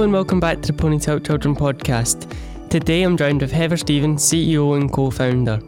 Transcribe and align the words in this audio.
And 0.00 0.14
welcome 0.14 0.40
back 0.40 0.62
to 0.62 0.72
the 0.72 0.72
Ponies 0.72 1.04
Help 1.04 1.26
Children 1.26 1.54
podcast. 1.54 2.34
Today 2.70 3.02
I'm 3.02 3.18
joined 3.18 3.42
with 3.42 3.52
Heather 3.52 3.76
Stevens, 3.76 4.22
CEO 4.22 4.74
and 4.74 4.90
co 4.90 5.10
founder. 5.10 5.60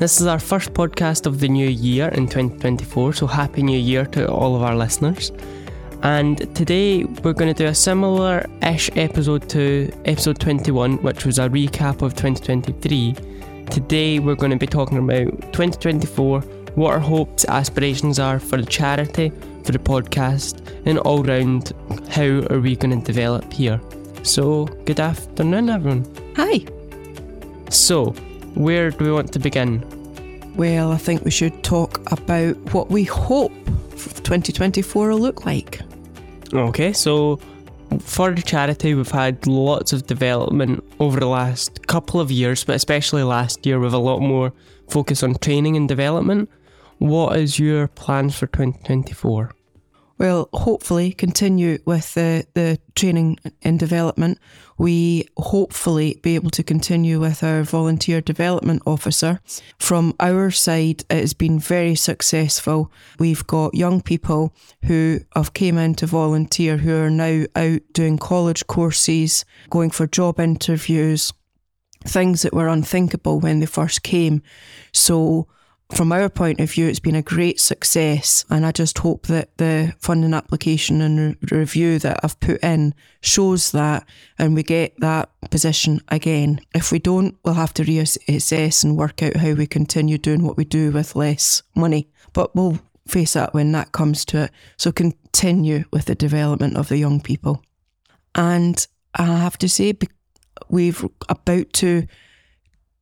This 0.00 0.20
is 0.20 0.26
our 0.26 0.40
first 0.40 0.74
podcast 0.74 1.24
of 1.24 1.38
the 1.38 1.48
new 1.48 1.68
year 1.68 2.08
in 2.08 2.26
2024, 2.26 3.12
so 3.12 3.28
Happy 3.28 3.62
New 3.62 3.78
Year 3.78 4.04
to 4.06 4.28
all 4.28 4.56
of 4.56 4.62
our 4.62 4.74
listeners. 4.74 5.30
And 6.02 6.36
today 6.56 7.04
we're 7.04 7.32
going 7.32 7.54
to 7.54 7.62
do 7.62 7.68
a 7.68 7.74
similar 7.74 8.44
ish 8.60 8.90
episode 8.96 9.48
to 9.50 9.92
episode 10.04 10.40
21, 10.40 11.00
which 11.04 11.24
was 11.24 11.38
a 11.38 11.48
recap 11.48 12.02
of 12.02 12.16
2023. 12.16 13.14
Today 13.70 14.18
we're 14.18 14.34
going 14.34 14.50
to 14.50 14.58
be 14.58 14.66
talking 14.66 14.98
about 14.98 15.30
2024, 15.52 16.40
what 16.74 16.92
our 16.92 16.98
hopes, 16.98 17.44
aspirations 17.44 18.18
are 18.18 18.40
for 18.40 18.56
the 18.56 18.66
charity, 18.66 19.30
for 19.66 19.72
the 19.72 19.78
podcast, 19.78 20.62
and 20.86 20.98
all 21.00 21.22
round 21.24 21.72
how 22.08 22.46
are 22.50 22.60
we 22.60 22.76
going 22.76 22.98
to 22.98 23.04
develop 23.04 23.52
here. 23.52 23.80
So, 24.22 24.66
good 24.84 25.00
afternoon, 25.00 25.70
everyone. 25.70 26.06
Hi. 26.36 26.64
So, 27.68 28.10
where 28.54 28.90
do 28.90 29.04
we 29.04 29.12
want 29.12 29.32
to 29.32 29.38
begin? 29.40 29.84
Well, 30.54 30.92
I 30.92 30.98
think 30.98 31.24
we 31.24 31.30
should 31.30 31.64
talk 31.64 32.00
about 32.12 32.56
what 32.72 32.90
we 32.90 33.04
hope 33.04 33.52
2024 34.26 35.08
will 35.08 35.18
look 35.18 35.44
like. 35.44 35.80
Okay, 36.52 36.92
so 36.92 37.40
for 38.00 38.32
the 38.32 38.42
charity, 38.42 38.94
we've 38.94 39.10
had 39.10 39.46
lots 39.46 39.92
of 39.92 40.06
development 40.06 40.84
over 41.00 41.18
the 41.18 41.26
last 41.26 41.86
couple 41.88 42.20
of 42.20 42.30
years, 42.30 42.62
but 42.64 42.76
especially 42.76 43.24
last 43.24 43.66
year 43.66 43.80
with 43.80 43.94
a 43.94 43.98
lot 43.98 44.20
more 44.20 44.52
focus 44.88 45.22
on 45.22 45.34
training 45.36 45.76
and 45.76 45.88
development. 45.88 46.48
What 46.98 47.36
is 47.36 47.58
your 47.58 47.88
plans 47.88 48.38
for 48.38 48.46
2024? 48.46 49.55
Well, 50.18 50.48
hopefully 50.54 51.12
continue 51.12 51.78
with 51.84 52.14
the, 52.14 52.46
the 52.54 52.78
training 52.94 53.38
and 53.60 53.78
development. 53.78 54.38
We 54.78 55.28
hopefully 55.36 56.18
be 56.22 56.34
able 56.36 56.50
to 56.52 56.62
continue 56.62 57.20
with 57.20 57.42
our 57.42 57.62
volunteer 57.62 58.22
development 58.22 58.82
officer. 58.86 59.40
From 59.78 60.14
our 60.18 60.50
side, 60.50 61.04
it 61.10 61.20
has 61.20 61.34
been 61.34 61.58
very 61.58 61.94
successful. 61.94 62.90
We've 63.18 63.46
got 63.46 63.74
young 63.74 64.00
people 64.00 64.54
who 64.86 65.20
have 65.34 65.52
came 65.52 65.76
in 65.76 65.94
to 65.96 66.06
volunteer 66.06 66.78
who 66.78 66.96
are 66.96 67.10
now 67.10 67.44
out 67.54 67.80
doing 67.92 68.16
college 68.16 68.66
courses, 68.66 69.44
going 69.68 69.90
for 69.90 70.06
job 70.06 70.40
interviews, 70.40 71.30
things 72.04 72.40
that 72.40 72.54
were 72.54 72.68
unthinkable 72.68 73.38
when 73.38 73.60
they 73.60 73.66
first 73.66 74.02
came. 74.02 74.42
So 74.92 75.46
from 75.92 76.10
our 76.10 76.28
point 76.28 76.60
of 76.60 76.70
view, 76.70 76.88
it's 76.88 76.98
been 76.98 77.14
a 77.14 77.22
great 77.22 77.60
success. 77.60 78.44
And 78.50 78.66
I 78.66 78.72
just 78.72 78.98
hope 78.98 79.26
that 79.28 79.56
the 79.56 79.94
funding 79.98 80.34
application 80.34 81.00
and 81.00 81.36
re- 81.50 81.58
review 81.58 81.98
that 82.00 82.20
I've 82.22 82.38
put 82.40 82.62
in 82.62 82.94
shows 83.20 83.70
that 83.72 84.04
and 84.38 84.54
we 84.54 84.62
get 84.62 84.98
that 85.00 85.30
position 85.50 86.00
again. 86.08 86.60
If 86.74 86.90
we 86.90 86.98
don't, 86.98 87.36
we'll 87.44 87.54
have 87.54 87.74
to 87.74 87.84
reassess 87.84 88.84
and 88.84 88.96
work 88.96 89.22
out 89.22 89.36
how 89.36 89.52
we 89.52 89.66
continue 89.66 90.18
doing 90.18 90.42
what 90.42 90.56
we 90.56 90.64
do 90.64 90.90
with 90.90 91.14
less 91.14 91.62
money. 91.74 92.08
But 92.32 92.54
we'll 92.56 92.80
face 93.06 93.34
that 93.34 93.54
when 93.54 93.70
that 93.72 93.92
comes 93.92 94.24
to 94.26 94.44
it. 94.44 94.50
So 94.76 94.90
continue 94.90 95.84
with 95.92 96.06
the 96.06 96.16
development 96.16 96.76
of 96.76 96.88
the 96.88 96.98
young 96.98 97.20
people. 97.20 97.62
And 98.34 98.84
I 99.14 99.24
have 99.24 99.56
to 99.58 99.68
say, 99.68 99.94
we've 100.68 101.06
about 101.28 101.72
to 101.74 102.06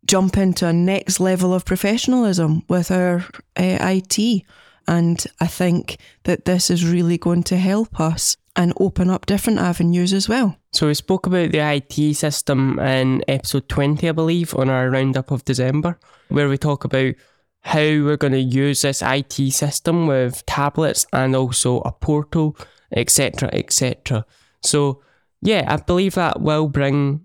jump 0.06 0.36
into 0.36 0.66
a 0.66 0.72
next 0.72 1.20
level 1.20 1.54
of 1.54 1.64
professionalism 1.64 2.62
with 2.68 2.90
our 2.90 3.24
uh, 3.56 3.78
IT. 3.80 4.44
And 4.86 5.24
I 5.40 5.46
think 5.46 5.98
that 6.24 6.44
this 6.44 6.70
is 6.70 6.86
really 6.86 7.16
going 7.16 7.42
to 7.44 7.56
help 7.56 7.98
us 7.98 8.36
and 8.56 8.72
open 8.78 9.10
up 9.10 9.26
different 9.26 9.58
avenues 9.58 10.12
as 10.12 10.28
well. 10.28 10.56
So, 10.72 10.86
we 10.86 10.94
spoke 10.94 11.26
about 11.26 11.52
the 11.52 11.58
IT 11.58 12.14
system 12.14 12.78
in 12.78 13.24
episode 13.26 13.68
20, 13.68 14.08
I 14.08 14.12
believe, 14.12 14.54
on 14.54 14.68
our 14.68 14.90
roundup 14.90 15.30
of 15.30 15.44
December, 15.44 15.98
where 16.28 16.48
we 16.48 16.58
talk 16.58 16.84
about 16.84 17.14
how 17.60 17.80
we're 17.80 18.16
going 18.16 18.32
to 18.32 18.40
use 18.40 18.82
this 18.82 19.02
IT 19.02 19.52
system 19.52 20.06
with 20.06 20.44
tablets 20.46 21.06
and 21.12 21.34
also 21.34 21.80
a 21.80 21.92
portal, 21.92 22.56
etc. 22.92 23.48
etc. 23.52 24.24
So, 24.62 25.02
yeah, 25.40 25.64
I 25.66 25.76
believe 25.76 26.14
that 26.14 26.40
will 26.40 26.68
bring 26.68 27.24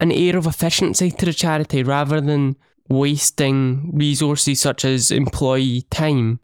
an 0.00 0.12
air 0.12 0.36
of 0.36 0.46
efficiency 0.46 1.10
to 1.10 1.26
the 1.26 1.32
charity 1.32 1.82
rather 1.82 2.20
than 2.20 2.56
wasting 2.88 3.90
resources 3.94 4.60
such 4.60 4.84
as 4.84 5.10
employee 5.10 5.82
time 5.90 6.40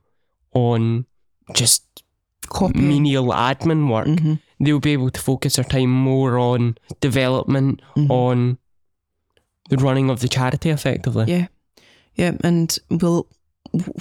on 0.52 1.06
just 1.54 1.84
Copying. 2.48 2.88
menial 2.88 3.26
admin 3.28 3.88
work. 3.90 4.06
Mm-hmm. 4.06 4.34
They'll 4.60 4.80
be 4.80 4.92
able 4.92 5.10
to 5.10 5.20
focus 5.20 5.56
their 5.56 5.64
time 5.64 5.90
more 5.90 6.38
on 6.38 6.76
development, 7.00 7.80
Mhm. 7.96 8.10
on 8.10 8.58
the 9.70 9.76
running 9.78 10.10
of 10.10 10.20
the 10.20 10.28
charity 10.28 10.70
effectively. 10.70 11.24
Yeah. 11.26 11.46
Yeah. 12.14 12.32
And 12.42 12.76
we'll, 12.90 13.26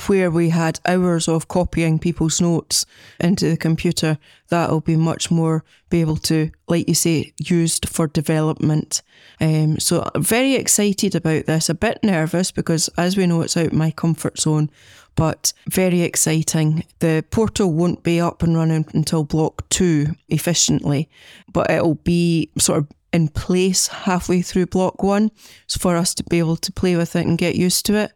where 0.08 0.32
we 0.32 0.50
had 0.50 0.80
hours 0.86 1.28
of 1.28 1.48
copying 1.48 2.00
people's 2.00 2.42
notes 2.42 2.86
into 3.20 3.50
the 3.50 3.58
computer, 3.58 4.18
that'll 4.50 4.82
be 4.82 4.96
much 4.96 5.32
more 5.32 5.64
be 5.90 6.02
able 6.02 6.18
to, 6.18 6.52
like 6.68 6.88
you 6.88 6.94
say, 6.94 7.34
used 7.40 7.88
for 7.88 8.08
development. 8.08 9.02
Um, 9.40 9.80
so 9.80 10.10
very 10.16 10.56
excited 10.56 11.16
about 11.16 11.46
this. 11.46 11.70
A 11.70 11.76
bit 11.76 12.00
nervous 12.04 12.52
because, 12.52 12.90
as 12.98 13.18
we 13.18 13.28
know, 13.28 13.42
it's 13.42 13.58
out 13.58 13.74
my 13.74 13.92
comfort 13.92 14.40
zone, 14.40 14.70
but 15.16 15.54
very 15.68 16.02
exciting. 16.02 16.84
The 17.00 17.24
portal 17.30 17.72
won't 17.74 18.04
be 18.04 18.20
up 18.20 18.44
and 18.44 18.56
running 18.56 18.86
until 18.94 19.24
block 19.24 19.68
two 19.70 20.16
efficiently, 20.30 21.10
but 21.52 21.70
it'll 21.70 21.96
be 21.96 22.50
sort 22.58 22.80
of 22.80 22.88
in 23.14 23.28
place 23.28 23.88
halfway 23.88 24.42
through 24.42 24.66
block 24.66 25.04
one 25.04 25.30
so 25.68 25.80
for 25.80 25.96
us 25.96 26.16
to 26.16 26.24
be 26.24 26.40
able 26.40 26.58
to 26.58 26.72
play 26.72 26.96
with 26.96 27.16
it 27.16 27.28
and 27.28 27.38
get 27.38 27.56
used 27.56 27.86
to 27.86 27.96
it. 27.96 28.12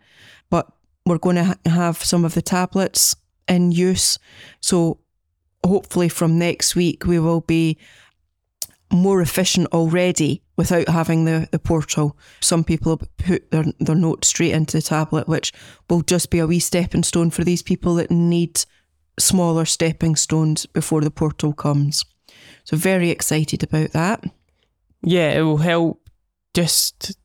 But 0.50 0.68
we're 1.08 1.18
going 1.18 1.38
to 1.38 1.44
ha- 1.46 1.58
have 1.66 2.04
some 2.04 2.26
of 2.26 2.34
the 2.34 2.42
tablets 2.42 3.16
in 3.48 3.72
use. 3.72 4.20
So 4.60 5.00
hopefully 5.66 6.10
from 6.10 6.38
next 6.38 6.76
week 6.76 7.06
we 7.06 7.20
will 7.20 7.42
be 7.42 7.78
more 8.92 9.22
efficient 9.22 9.68
already 9.74 10.42
without 10.56 10.88
having 10.88 11.26
the, 11.26 11.48
the 11.52 11.60
portal. 11.60 12.18
Some 12.40 12.64
people 12.64 13.02
put 13.18 13.52
their, 13.52 13.66
their 13.80 13.96
notes 13.96 14.30
straight 14.30 14.54
into 14.54 14.78
the 14.78 14.82
tablet, 14.82 15.28
which 15.28 15.52
will 15.90 16.02
just 16.02 16.30
be 16.30 16.40
a 16.40 16.48
wee 16.48 16.60
stepping 16.60 17.04
stone 17.04 17.30
for 17.30 17.44
these 17.44 17.62
people 17.62 17.96
that 17.96 18.12
need 18.12 18.64
smaller 19.20 19.66
stepping 19.66 20.16
stones 20.16 20.66
before 20.66 21.02
the 21.02 21.12
portal 21.12 21.54
comes. 21.54 22.06
So 22.64 22.78
very 22.78 23.10
excited 23.10 23.64
about 23.64 23.92
that. 23.92 24.24
Yeah, 25.04 25.32
it 25.32 25.42
will 25.42 25.58
help 25.58 26.10
just, 26.54 27.18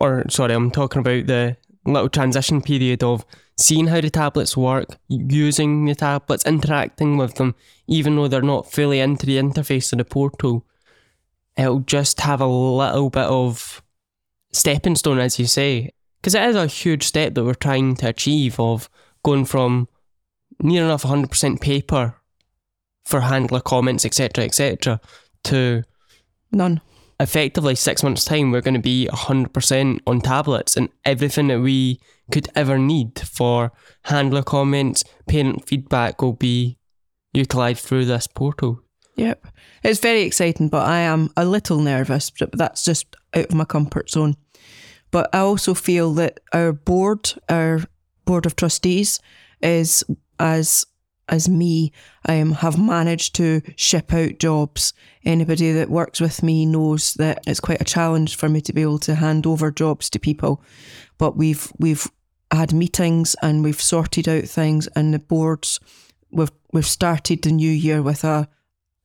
or 0.00 0.24
sorry, 0.28 0.54
I'm 0.54 0.70
talking 0.70 1.00
about 1.00 1.26
the 1.26 1.56
little 1.84 2.08
transition 2.08 2.60
period 2.60 3.02
of 3.02 3.24
seeing 3.56 3.88
how 3.88 4.00
the 4.00 4.10
tablets 4.10 4.56
work, 4.56 4.98
using 5.08 5.84
the 5.84 5.94
tablets, 5.94 6.46
interacting 6.46 7.16
with 7.16 7.34
them, 7.34 7.54
even 7.86 8.16
though 8.16 8.28
they're 8.28 8.42
not 8.42 8.70
fully 8.70 9.00
into 9.00 9.26
the 9.26 9.36
interface 9.36 9.92
of 9.92 9.98
the 9.98 10.04
portal. 10.04 10.64
It'll 11.56 11.80
just 11.80 12.20
have 12.20 12.40
a 12.40 12.46
little 12.46 13.10
bit 13.10 13.24
of 13.24 13.82
stepping 14.52 14.96
stone, 14.96 15.18
as 15.18 15.38
you 15.38 15.46
say, 15.46 15.90
because 16.20 16.34
it 16.34 16.42
is 16.42 16.56
a 16.56 16.66
huge 16.66 17.04
step 17.04 17.34
that 17.34 17.44
we're 17.44 17.54
trying 17.54 17.96
to 17.96 18.08
achieve 18.08 18.58
of 18.58 18.88
going 19.22 19.44
from 19.44 19.88
near 20.62 20.84
enough 20.84 21.02
100% 21.02 21.60
paper 21.60 22.16
for 23.04 23.20
handler 23.20 23.60
comments, 23.60 24.04
etc., 24.04 24.44
etc., 24.44 25.00
to 25.44 25.82
None. 26.52 26.80
Effectively 27.20 27.74
six 27.74 28.02
months' 28.02 28.24
time, 28.24 28.50
we're 28.50 28.62
going 28.62 28.74
to 28.74 28.80
be 28.80 29.08
100% 29.12 30.00
on 30.06 30.20
tablets 30.20 30.76
and 30.76 30.88
everything 31.04 31.48
that 31.48 31.60
we 31.60 32.00
could 32.32 32.48
ever 32.56 32.78
need 32.78 33.18
for 33.18 33.72
handler 34.04 34.42
comments, 34.42 35.04
parent 35.28 35.68
feedback 35.68 36.22
will 36.22 36.32
be 36.32 36.78
utilised 37.32 37.86
through 37.86 38.06
this 38.06 38.26
portal. 38.26 38.80
Yep. 39.16 39.46
It's 39.82 40.00
very 40.00 40.22
exciting, 40.22 40.68
but 40.68 40.86
I 40.86 41.00
am 41.00 41.30
a 41.36 41.44
little 41.44 41.80
nervous, 41.80 42.30
but 42.30 42.50
that's 42.52 42.84
just 42.84 43.14
out 43.34 43.46
of 43.46 43.54
my 43.54 43.64
comfort 43.64 44.10
zone. 44.10 44.36
But 45.10 45.28
I 45.34 45.40
also 45.40 45.74
feel 45.74 46.14
that 46.14 46.40
our 46.52 46.72
board, 46.72 47.32
our 47.48 47.80
board 48.24 48.46
of 48.46 48.56
trustees, 48.56 49.20
is 49.60 50.04
as 50.38 50.86
as 51.30 51.48
me, 51.48 51.92
um, 52.28 52.52
have 52.52 52.78
managed 52.78 53.34
to 53.36 53.62
ship 53.76 54.12
out 54.12 54.38
jobs. 54.38 54.92
Anybody 55.24 55.72
that 55.72 55.88
works 55.88 56.20
with 56.20 56.42
me 56.42 56.66
knows 56.66 57.14
that 57.14 57.42
it's 57.46 57.60
quite 57.60 57.80
a 57.80 57.84
challenge 57.84 58.36
for 58.36 58.48
me 58.48 58.60
to 58.62 58.72
be 58.72 58.82
able 58.82 58.98
to 59.00 59.14
hand 59.14 59.46
over 59.46 59.70
jobs 59.70 60.10
to 60.10 60.18
people. 60.18 60.62
But 61.16 61.36
we've 61.36 61.72
we've 61.78 62.06
had 62.50 62.72
meetings 62.72 63.36
and 63.40 63.62
we've 63.62 63.80
sorted 63.80 64.28
out 64.28 64.44
things, 64.44 64.88
and 64.88 65.14
the 65.14 65.18
boards 65.18 65.80
we've 66.30 66.52
we've 66.72 66.86
started 66.86 67.42
the 67.42 67.52
new 67.52 67.70
year 67.70 68.02
with 68.02 68.24
a 68.24 68.48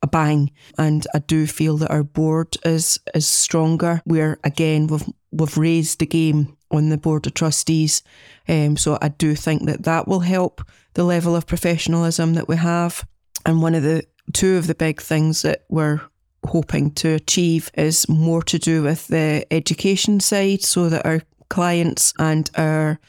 a 0.01 0.07
bang. 0.07 0.51
And 0.77 1.06
I 1.13 1.19
do 1.19 1.48
feel 1.48 1.77
that 1.77 1.92
our 1.92 2.04
board 2.04 2.57
is 2.63 3.00
is 3.13 3.27
stronger. 3.27 4.01
We're 4.06 4.39
again 4.44 4.88
we've 4.88 5.10
we've 5.31 5.57
raised 5.57 6.00
the 6.00 6.06
game 6.06 6.55
on 6.72 6.90
the 6.90 6.98
board 6.98 7.28
of 7.28 7.34
trustees. 7.34 8.04
Um, 8.48 8.78
so 8.78 8.98
I 9.02 9.10
do 9.10 9.36
think 9.36 9.66
that 9.66 9.84
that 9.84 10.08
will 10.08 10.22
help 10.22 10.62
the 10.94 11.04
level 11.04 11.36
of 11.36 11.48
professionalism 11.48 12.34
that 12.34 12.48
we 12.48 12.58
have. 12.58 13.06
And 13.46 13.62
one 13.62 13.76
of 13.76 13.84
the 13.84 14.06
two 14.34 14.58
of 14.58 14.68
the 14.68 14.76
big 14.76 15.02
things 15.02 15.42
that 15.44 15.66
we're 15.70 16.02
hoping 16.46 16.92
to 16.92 17.14
achieve 17.14 17.72
is 17.76 18.08
more 18.10 18.42
to 18.44 18.60
do 18.60 18.84
with 18.84 19.08
the 19.08 19.46
education 19.52 20.20
side 20.20 20.62
so 20.62 20.90
that 20.90 21.06
our 21.06 21.22
clients 21.50 22.14
and 22.20 22.50
our 22.56 23.00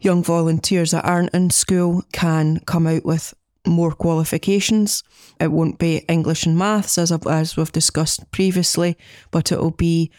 young 0.00 0.22
volunteers 0.22 0.92
that 0.92 1.04
aren't 1.04 1.34
in 1.34 1.50
school 1.50 2.02
can 2.12 2.60
come 2.60 2.86
out 2.86 3.04
with 3.04 3.34
more 3.66 3.92
qualifications. 3.92 5.02
It 5.40 5.52
won't 5.52 5.78
be 5.78 6.04
English 6.08 6.46
and 6.46 6.56
maths 6.56 6.98
as, 6.98 7.12
as 7.12 7.56
we've 7.56 7.72
discussed 7.72 8.30
previously, 8.30 8.96
but 9.30 9.52
it'll 9.52 9.72
be 9.72 10.10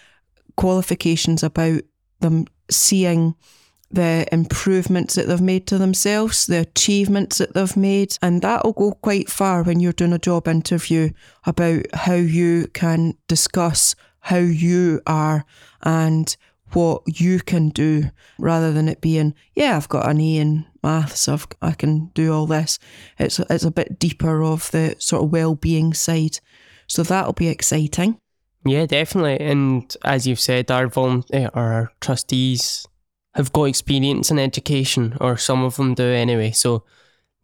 qualifications 0.56 1.44
about 1.44 1.82
them 2.20 2.46
seeing 2.70 3.36
the 3.92 4.28
improvements 4.32 5.16
that 5.16 5.28
they've 5.28 5.42
made 5.42 5.66
to 5.68 5.78
themselves, 5.78 6.46
the 6.46 6.60
achievements 6.60 7.40
that 7.40 7.54
they've 7.54 7.78
made. 7.78 8.18
And 8.22 8.42
that'll 8.42 8.74
go 8.74 8.92
quite 8.92 9.30
far 9.30 9.64
when 9.64 9.80
you're 9.80 9.94
doing 9.94 10.14
a 10.14 10.20
job 10.20 10.48
interview 10.48 11.10
about 11.46 11.86
how 11.94 12.14
you 12.14 12.68
can 12.74 13.16
discuss 13.28 13.96
how 14.20 14.38
you 14.38 15.02
are 15.08 15.46
and 15.82 16.36
what 16.74 17.02
you 17.20 17.40
can 17.40 17.70
do 17.70 18.12
rather 18.38 18.72
than 18.72 18.88
it 18.88 19.02
being, 19.02 19.34
yeah, 19.56 19.76
I've 19.76 19.90
got 19.90 20.08
an 20.08 20.22
E 20.22 20.38
in 20.38 20.66
maths, 20.84 21.28
I've, 21.28 21.48
I 21.62 21.72
can 21.72 22.12
do 22.14 22.32
all 22.32 22.46
this. 22.46 22.78
It's, 23.18 23.40
it's 23.40 23.64
a 23.64 23.72
bit 23.72 23.98
deeper 23.98 24.44
of 24.44 24.70
the 24.70 24.96
sort 25.00 25.24
of 25.24 25.32
well-being 25.32 25.96
side. 25.96 26.40
So 26.86 27.02
that'll 27.02 27.34
be 27.34 27.48
exciting. 27.48 28.20
Yeah, 28.66 28.86
definitely. 28.86 29.40
And 29.40 29.96
as 30.04 30.28
you've 30.28 30.40
said, 30.40 30.70
our 30.70 30.88
volunteer, 30.88 31.50
our 31.54 31.92
trustees 32.02 32.88
have 33.36 33.54
got 33.54 33.66
experience 33.66 34.32
in 34.32 34.40
education, 34.40 35.18
or 35.22 35.38
some 35.38 35.64
of 35.64 35.78
them 35.78 35.94
do 35.94 36.04
anyway. 36.04 36.52
So 36.52 36.84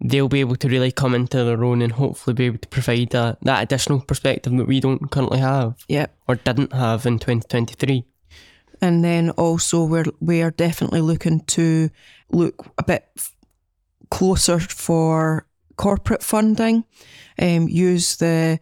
they'll 0.04 0.28
be 0.28 0.42
able 0.42 0.58
to 0.58 0.68
really 0.68 0.92
come 0.92 1.16
into 1.16 1.44
their 1.44 1.64
own 1.64 1.82
and 1.82 1.94
hopefully 1.94 2.34
be 2.34 2.46
able 2.46 2.58
to 2.58 2.68
provide 2.68 3.14
a, 3.14 3.38
that 3.44 3.64
additional 3.64 4.02
perspective 4.02 4.56
that 4.58 4.68
we 4.68 4.80
don't 4.80 5.10
currently 5.10 5.40
have. 5.40 5.76
Yep. 5.88 6.16
Or 6.28 6.36
didn't 6.36 6.74
have 6.74 7.06
in 7.06 7.20
2023. 7.20 8.04
And 8.82 9.04
then 9.04 9.30
also 9.32 9.86
we're 9.86 10.06
we 10.20 10.42
are 10.42 10.52
definitely 10.52 11.02
looking 11.02 11.40
to 11.46 11.90
look 12.30 12.74
a 12.78 12.84
bit 12.84 13.08
closer 14.10 14.60
for 14.60 15.48
corporate 15.78 16.24
funding, 16.24 16.84
um, 17.40 17.68
use 17.68 18.18
the 18.18 18.60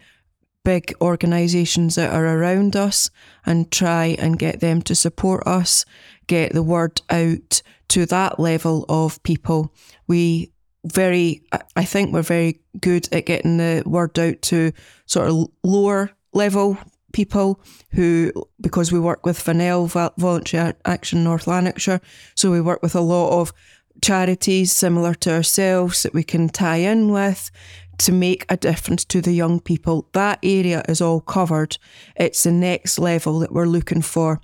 big 0.63 0.93
organisations 1.01 1.95
that 1.95 2.13
are 2.13 2.25
around 2.25 2.75
us 2.75 3.09
and 3.45 3.71
try 3.71 4.15
and 4.19 4.39
get 4.39 4.59
them 4.59 4.81
to 4.83 4.95
support 4.95 5.45
us, 5.45 5.85
get 6.27 6.53
the 6.53 6.63
word 6.63 7.01
out 7.09 7.61
to 7.89 8.05
that 8.05 8.39
level 8.39 8.85
of 8.89 9.21
people. 9.23 9.73
We 10.07 10.51
very, 10.85 11.43
I 11.75 11.85
think 11.85 12.13
we're 12.13 12.21
very 12.21 12.61
good 12.79 13.07
at 13.13 13.25
getting 13.25 13.57
the 13.57 13.83
word 13.85 14.17
out 14.19 14.41
to 14.43 14.71
sort 15.05 15.29
of 15.29 15.47
lower 15.63 16.11
level 16.33 16.77
people 17.13 17.61
who, 17.91 18.31
because 18.59 18.91
we 18.91 18.99
work 18.99 19.25
with 19.25 19.39
Fennell 19.39 19.85
Voluntary 19.87 20.73
Action 20.85 21.23
North 21.23 21.47
Lanarkshire, 21.47 22.01
so 22.35 22.51
we 22.51 22.59
work 22.59 22.81
with 22.81 22.95
a 22.95 23.01
lot 23.01 23.39
of 23.39 23.53
charities 24.01 24.71
similar 24.71 25.13
to 25.13 25.31
ourselves 25.31 26.03
that 26.03 26.13
we 26.13 26.23
can 26.23 26.49
tie 26.49 26.77
in 26.77 27.11
with 27.11 27.51
to 27.99 28.11
make 28.11 28.45
a 28.49 28.57
difference 28.57 29.05
to 29.05 29.21
the 29.21 29.33
young 29.33 29.59
people. 29.59 30.09
That 30.13 30.39
area 30.43 30.83
is 30.87 31.01
all 31.01 31.21
covered. 31.21 31.77
It's 32.15 32.43
the 32.43 32.51
next 32.51 32.99
level 32.99 33.39
that 33.39 33.51
we're 33.51 33.65
looking 33.65 34.01
for 34.01 34.41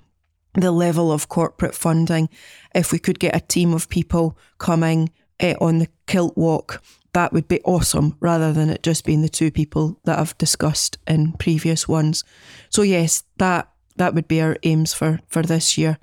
the 0.54 0.72
level 0.72 1.12
of 1.12 1.28
corporate 1.28 1.74
funding. 1.74 2.28
If 2.74 2.92
we 2.92 2.98
could 2.98 3.18
get 3.18 3.36
a 3.36 3.40
team 3.40 3.72
of 3.72 3.88
people 3.88 4.36
coming 4.58 5.10
eh, 5.38 5.54
on 5.60 5.78
the 5.78 5.88
Kiltwalk, 6.06 6.80
that 7.12 7.32
would 7.32 7.48
be 7.48 7.60
awesome 7.62 8.16
rather 8.20 8.52
than 8.52 8.70
it 8.70 8.82
just 8.82 9.04
being 9.04 9.22
the 9.22 9.28
two 9.28 9.50
people 9.50 10.00
that 10.04 10.18
I've 10.18 10.38
discussed 10.38 10.98
in 11.06 11.32
previous 11.32 11.88
ones. 11.88 12.24
So 12.68 12.82
yes, 12.82 13.24
that 13.38 13.68
that 13.96 14.14
would 14.14 14.28
be 14.28 14.40
our 14.40 14.56
aims 14.62 14.94
for, 14.94 15.20
for 15.26 15.42
this 15.42 15.76
year. 15.76 15.98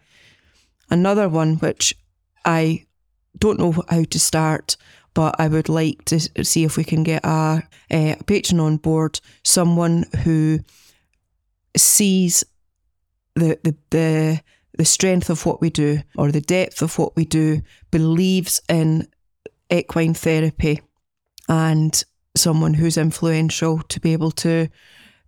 Another 0.90 1.28
one 1.28 1.56
which 1.56 1.96
I 2.46 2.86
don't 3.38 3.60
know 3.60 3.84
how 3.90 4.04
to 4.04 4.20
start, 4.20 4.78
but 5.18 5.34
I 5.40 5.48
would 5.48 5.68
like 5.68 6.06
to 6.06 6.19
see 6.46 6.64
if 6.64 6.78
we 6.78 6.84
can 6.84 7.02
get 7.02 7.25
a, 7.25 7.64
eh, 7.90 8.16
a 8.19 8.24
patron 8.24 8.60
on 8.60 8.78
board, 8.78 9.19
someone 9.44 10.06
who 10.24 10.60
sees 11.75 12.44
the, 13.34 13.58
the 13.64 13.75
the 13.90 14.42
the 14.78 14.86
strength 14.86 15.31
of 15.31 15.44
what 15.44 15.60
we 15.60 15.72
do 15.72 16.02
or 16.19 16.31
the 16.31 16.40
depth 16.40 16.84
of 16.84 17.00
what 17.00 17.16
we 17.16 17.25
do, 17.25 17.64
believes 17.90 18.62
in 18.69 19.08
equine 19.72 20.14
therapy, 20.14 20.81
and 21.50 22.04
someone 22.36 22.75
who's 22.75 22.96
influential 22.96 23.80
to 23.90 24.00
be 24.00 24.14
able 24.14 24.30
to 24.30 24.69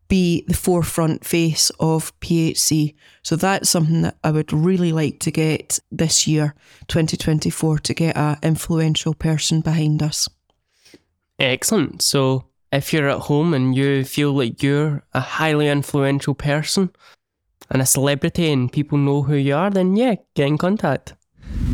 be 0.09 0.44
the 0.47 0.53
forefront 0.53 1.23
face 1.23 1.69
of 1.79 2.19
PHC. 2.19 2.95
So 3.21 3.38
that's 3.38 3.69
something 3.69 4.01
that 4.01 4.17
I 4.23 4.31
would 4.31 4.51
really 4.51 4.91
like 4.91 5.19
to 5.19 5.31
get 5.31 5.79
this 5.91 6.27
year, 6.27 6.56
2024, 6.89 7.79
to 7.79 7.94
get 7.94 8.17
an 8.17 8.38
influential 8.44 9.13
person 9.13 9.61
behind 9.61 10.03
us. 10.03 10.27
Excellent. 11.38 12.01
So 12.01 12.45
if 12.73 12.91
you're 12.91 13.07
at 13.07 13.19
home 13.19 13.53
and 13.53 13.75
you 13.75 14.03
feel 14.03 14.33
like 14.33 14.61
you're 14.61 15.03
a 15.13 15.21
highly 15.21 15.69
influential 15.69 16.35
person 16.35 16.89
and 17.69 17.81
a 17.81 17.85
celebrity 17.85 18.51
and 18.51 18.71
people 18.71 18.97
know 18.97 19.21
who 19.21 19.35
you 19.35 19.55
are, 19.55 19.69
then 19.69 19.95
yeah, 19.95 20.15
get 20.35 20.47
in 20.47 20.57
contact. 20.57 21.13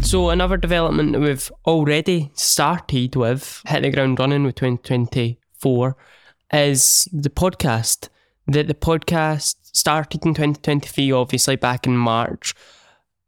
So 0.02 0.30
another 0.30 0.58
development 0.58 1.14
that 1.14 1.22
we've 1.22 1.52
already 1.66 2.32
started 2.36 3.16
with, 3.16 3.62
hit 3.66 3.82
the 3.82 3.90
ground 3.90 4.20
running 4.20 4.44
with 4.44 4.56
2024, 4.56 5.98
is 6.54 7.10
the 7.12 7.30
podcast 7.30 8.10
that 8.48 8.68
the 8.68 8.74
podcast 8.74 9.56
started 9.76 10.26
in 10.26 10.34
2023, 10.34 11.12
obviously 11.12 11.56
back 11.56 11.86
in 11.86 11.98
March, 11.98 12.54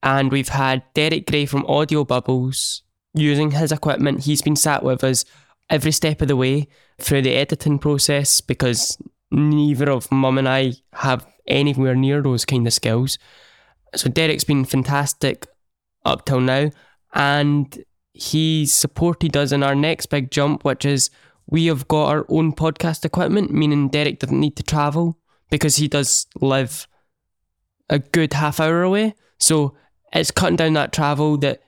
and 0.03 0.31
we've 0.31 0.49
had 0.49 0.83
Derek 0.93 1.27
Gray 1.27 1.45
from 1.45 1.65
Audio 1.65 2.03
Bubbles 2.03 2.83
using 3.13 3.51
his 3.51 3.71
equipment. 3.71 4.25
He's 4.25 4.41
been 4.41 4.55
sat 4.55 4.83
with 4.83 5.03
us 5.03 5.25
every 5.69 5.91
step 5.91 6.21
of 6.21 6.27
the 6.27 6.35
way 6.35 6.67
through 6.99 7.23
the 7.23 7.35
editing 7.35 7.79
process 7.79 8.41
because 8.41 8.97
neither 9.31 9.89
of 9.89 10.11
Mum 10.11 10.37
and 10.37 10.47
I 10.47 10.73
have 10.93 11.27
anywhere 11.47 11.95
near 11.95 12.21
those 12.21 12.45
kind 12.45 12.65
of 12.67 12.73
skills. 12.73 13.17
So 13.95 14.09
Derek's 14.09 14.43
been 14.43 14.65
fantastic 14.65 15.47
up 16.05 16.25
till 16.25 16.39
now, 16.39 16.71
and 17.13 17.83
he's 18.13 18.73
supported 18.73 19.35
us 19.35 19.51
in 19.51 19.63
our 19.63 19.75
next 19.75 20.07
big 20.07 20.31
jump, 20.31 20.63
which 20.63 20.85
is 20.85 21.09
we 21.47 21.65
have 21.67 21.87
got 21.87 22.09
our 22.09 22.25
own 22.29 22.53
podcast 22.53 23.05
equipment, 23.05 23.51
meaning 23.51 23.89
Derek 23.89 24.19
doesn't 24.19 24.39
need 24.39 24.55
to 24.57 24.63
travel 24.63 25.17
because 25.49 25.77
he 25.77 25.87
does 25.87 26.27
live 26.41 26.87
a 27.89 27.99
good 27.99 28.33
half 28.33 28.59
hour 28.59 28.83
away. 28.83 29.15
So 29.39 29.75
it's 30.13 30.31
cutting 30.31 30.57
down 30.57 30.73
that 30.73 30.91
travel 30.91 31.37
that 31.37 31.61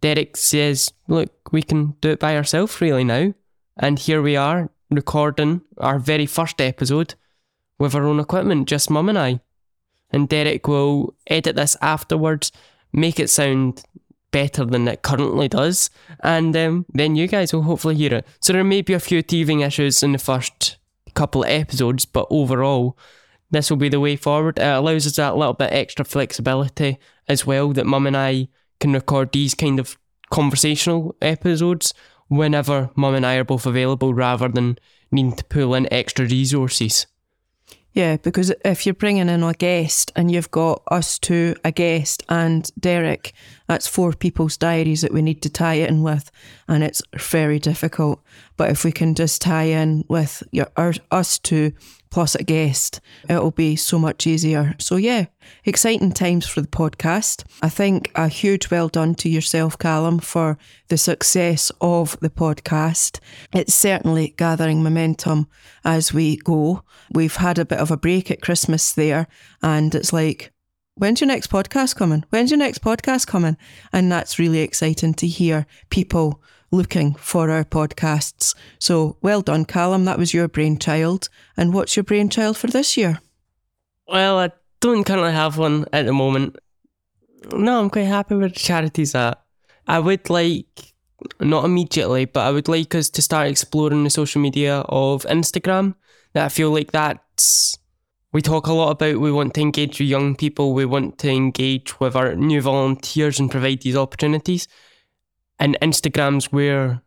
Derek 0.00 0.36
says, 0.36 0.92
look, 1.08 1.52
we 1.52 1.62
can 1.62 1.96
do 2.00 2.10
it 2.10 2.20
by 2.20 2.36
ourselves 2.36 2.80
really 2.80 3.04
now. 3.04 3.34
And 3.76 3.98
here 3.98 4.22
we 4.22 4.36
are 4.36 4.70
recording 4.90 5.62
our 5.78 5.98
very 5.98 6.26
first 6.26 6.60
episode 6.60 7.14
with 7.78 7.94
our 7.94 8.04
own 8.04 8.20
equipment, 8.20 8.68
just 8.68 8.90
mum 8.90 9.08
and 9.08 9.18
I. 9.18 9.40
And 10.10 10.28
Derek 10.28 10.68
will 10.68 11.14
edit 11.26 11.56
this 11.56 11.76
afterwards, 11.82 12.52
make 12.92 13.18
it 13.18 13.30
sound 13.30 13.82
better 14.34 14.64
than 14.64 14.88
it 14.88 15.02
currently 15.02 15.46
does, 15.46 15.90
and 16.24 16.56
um, 16.56 16.84
then 16.92 17.14
you 17.14 17.28
guys 17.28 17.52
will 17.52 17.62
hopefully 17.62 17.94
hear 17.94 18.14
it. 18.14 18.26
So 18.40 18.52
there 18.52 18.64
may 18.64 18.82
be 18.82 18.92
a 18.92 18.98
few 18.98 19.22
teething 19.22 19.60
issues 19.60 20.02
in 20.02 20.10
the 20.10 20.18
first 20.18 20.76
couple 21.14 21.44
of 21.44 21.50
episodes, 21.50 22.04
but 22.04 22.26
overall, 22.30 22.98
this 23.52 23.70
will 23.70 23.76
be 23.76 23.88
the 23.88 24.00
way 24.00 24.16
forward. 24.16 24.58
It 24.58 24.64
allows 24.64 25.06
us 25.06 25.14
that 25.16 25.36
little 25.36 25.54
bit 25.54 25.72
extra 25.72 26.04
flexibility 26.04 26.98
as 27.28 27.46
well 27.46 27.72
that 27.74 27.86
mum 27.86 28.08
and 28.08 28.16
I 28.16 28.48
can 28.80 28.92
record 28.92 29.30
these 29.30 29.54
kind 29.54 29.78
of 29.78 29.96
conversational 30.30 31.14
episodes 31.22 31.94
whenever 32.26 32.90
mum 32.96 33.14
and 33.14 33.24
I 33.24 33.36
are 33.36 33.44
both 33.44 33.66
available 33.66 34.14
rather 34.14 34.48
than 34.48 34.78
needing 35.12 35.36
to 35.36 35.44
pull 35.44 35.74
in 35.74 35.86
extra 35.92 36.26
resources. 36.26 37.06
Yeah, 37.94 38.16
because 38.16 38.52
if 38.64 38.84
you're 38.84 38.94
bringing 38.94 39.28
in 39.28 39.44
a 39.44 39.54
guest 39.54 40.10
and 40.16 40.28
you've 40.28 40.50
got 40.50 40.82
us 40.90 41.16
two, 41.16 41.54
a 41.62 41.70
guest, 41.70 42.24
and 42.28 42.68
Derek, 42.78 43.32
that's 43.68 43.86
four 43.86 44.12
people's 44.12 44.56
diaries 44.56 45.02
that 45.02 45.12
we 45.12 45.22
need 45.22 45.40
to 45.42 45.48
tie 45.48 45.74
in 45.74 46.02
with, 46.02 46.32
and 46.66 46.82
it's 46.82 47.02
very 47.16 47.60
difficult. 47.60 48.20
But 48.56 48.70
if 48.70 48.84
we 48.84 48.90
can 48.90 49.14
just 49.14 49.40
tie 49.40 49.64
in 49.64 50.04
with 50.08 50.42
your, 50.50 50.66
our, 50.76 50.94
us 51.12 51.38
two 51.38 51.72
plus 52.14 52.36
a 52.36 52.44
guest, 52.44 53.00
it'll 53.28 53.50
be 53.50 53.74
so 53.74 53.98
much 53.98 54.24
easier. 54.24 54.76
So, 54.78 54.94
yeah, 54.94 55.26
exciting 55.64 56.12
times 56.12 56.46
for 56.46 56.60
the 56.60 56.68
podcast. 56.68 57.42
I 57.60 57.68
think 57.68 58.12
a 58.14 58.28
huge 58.28 58.70
well 58.70 58.86
done 58.86 59.16
to 59.16 59.28
yourself, 59.28 59.76
Calum, 59.76 60.20
for 60.20 60.56
the 60.86 60.96
success 60.96 61.72
of 61.80 62.16
the 62.20 62.30
podcast. 62.30 63.18
It's 63.52 63.74
certainly 63.74 64.32
gathering 64.36 64.80
momentum 64.80 65.48
as 65.84 66.14
we 66.14 66.36
go. 66.36 66.84
We've 67.12 67.34
had 67.34 67.58
a 67.58 67.64
bit 67.64 67.80
of 67.80 67.90
a 67.90 67.96
break 67.96 68.30
at 68.30 68.40
Christmas 68.40 68.92
there, 68.92 69.26
and 69.60 69.92
it's 69.92 70.12
like, 70.12 70.52
When's 70.96 71.20
your 71.20 71.26
next 71.26 71.50
podcast 71.50 71.96
coming? 71.96 72.24
When's 72.30 72.52
your 72.52 72.58
next 72.58 72.80
podcast 72.80 73.26
coming? 73.26 73.56
And 73.92 74.12
that's 74.12 74.38
really 74.38 74.60
exciting 74.60 75.14
to 75.14 75.26
hear 75.26 75.66
people 75.90 76.40
looking 76.74 77.14
for 77.14 77.50
our 77.50 77.64
podcasts. 77.64 78.54
So 78.78 79.16
well 79.22 79.42
done, 79.42 79.64
Calum. 79.64 80.04
That 80.04 80.18
was 80.18 80.34
your 80.34 80.48
brainchild. 80.48 81.28
And 81.56 81.72
what's 81.72 81.96
your 81.96 82.04
brainchild 82.04 82.56
for 82.56 82.66
this 82.66 82.96
year? 82.96 83.20
Well, 84.08 84.38
I 84.38 84.50
don't 84.80 85.04
currently 85.04 85.32
have 85.32 85.56
one 85.56 85.86
at 85.92 86.06
the 86.06 86.12
moment. 86.12 86.56
No, 87.52 87.80
I'm 87.80 87.90
quite 87.90 88.02
happy 88.02 88.34
with 88.34 88.54
the 88.54 88.58
charities 88.58 89.14
at. 89.14 89.40
I 89.86 89.98
would 89.98 90.28
like, 90.30 90.92
not 91.40 91.64
immediately, 91.64 92.24
but 92.24 92.46
I 92.46 92.50
would 92.50 92.68
like 92.68 92.94
us 92.94 93.10
to 93.10 93.22
start 93.22 93.48
exploring 93.48 94.04
the 94.04 94.10
social 94.10 94.40
media 94.40 94.80
of 94.80 95.24
Instagram. 95.24 95.94
That 96.32 96.46
I 96.46 96.48
feel 96.48 96.70
like 96.70 96.90
that's 96.90 97.78
we 98.34 98.42
talk 98.42 98.66
a 98.66 98.72
lot 98.72 98.90
about 98.90 99.20
we 99.20 99.30
want 99.30 99.54
to 99.54 99.60
engage 99.60 100.00
with 100.00 100.08
young 100.08 100.34
people, 100.34 100.74
we 100.74 100.84
want 100.84 101.18
to 101.18 101.30
engage 101.30 102.00
with 102.00 102.16
our 102.16 102.34
new 102.34 102.60
volunteers 102.60 103.38
and 103.38 103.48
provide 103.48 103.82
these 103.82 103.96
opportunities. 103.96 104.66
And 105.58 105.78
Instagram's 105.80 106.52
where 106.52 107.02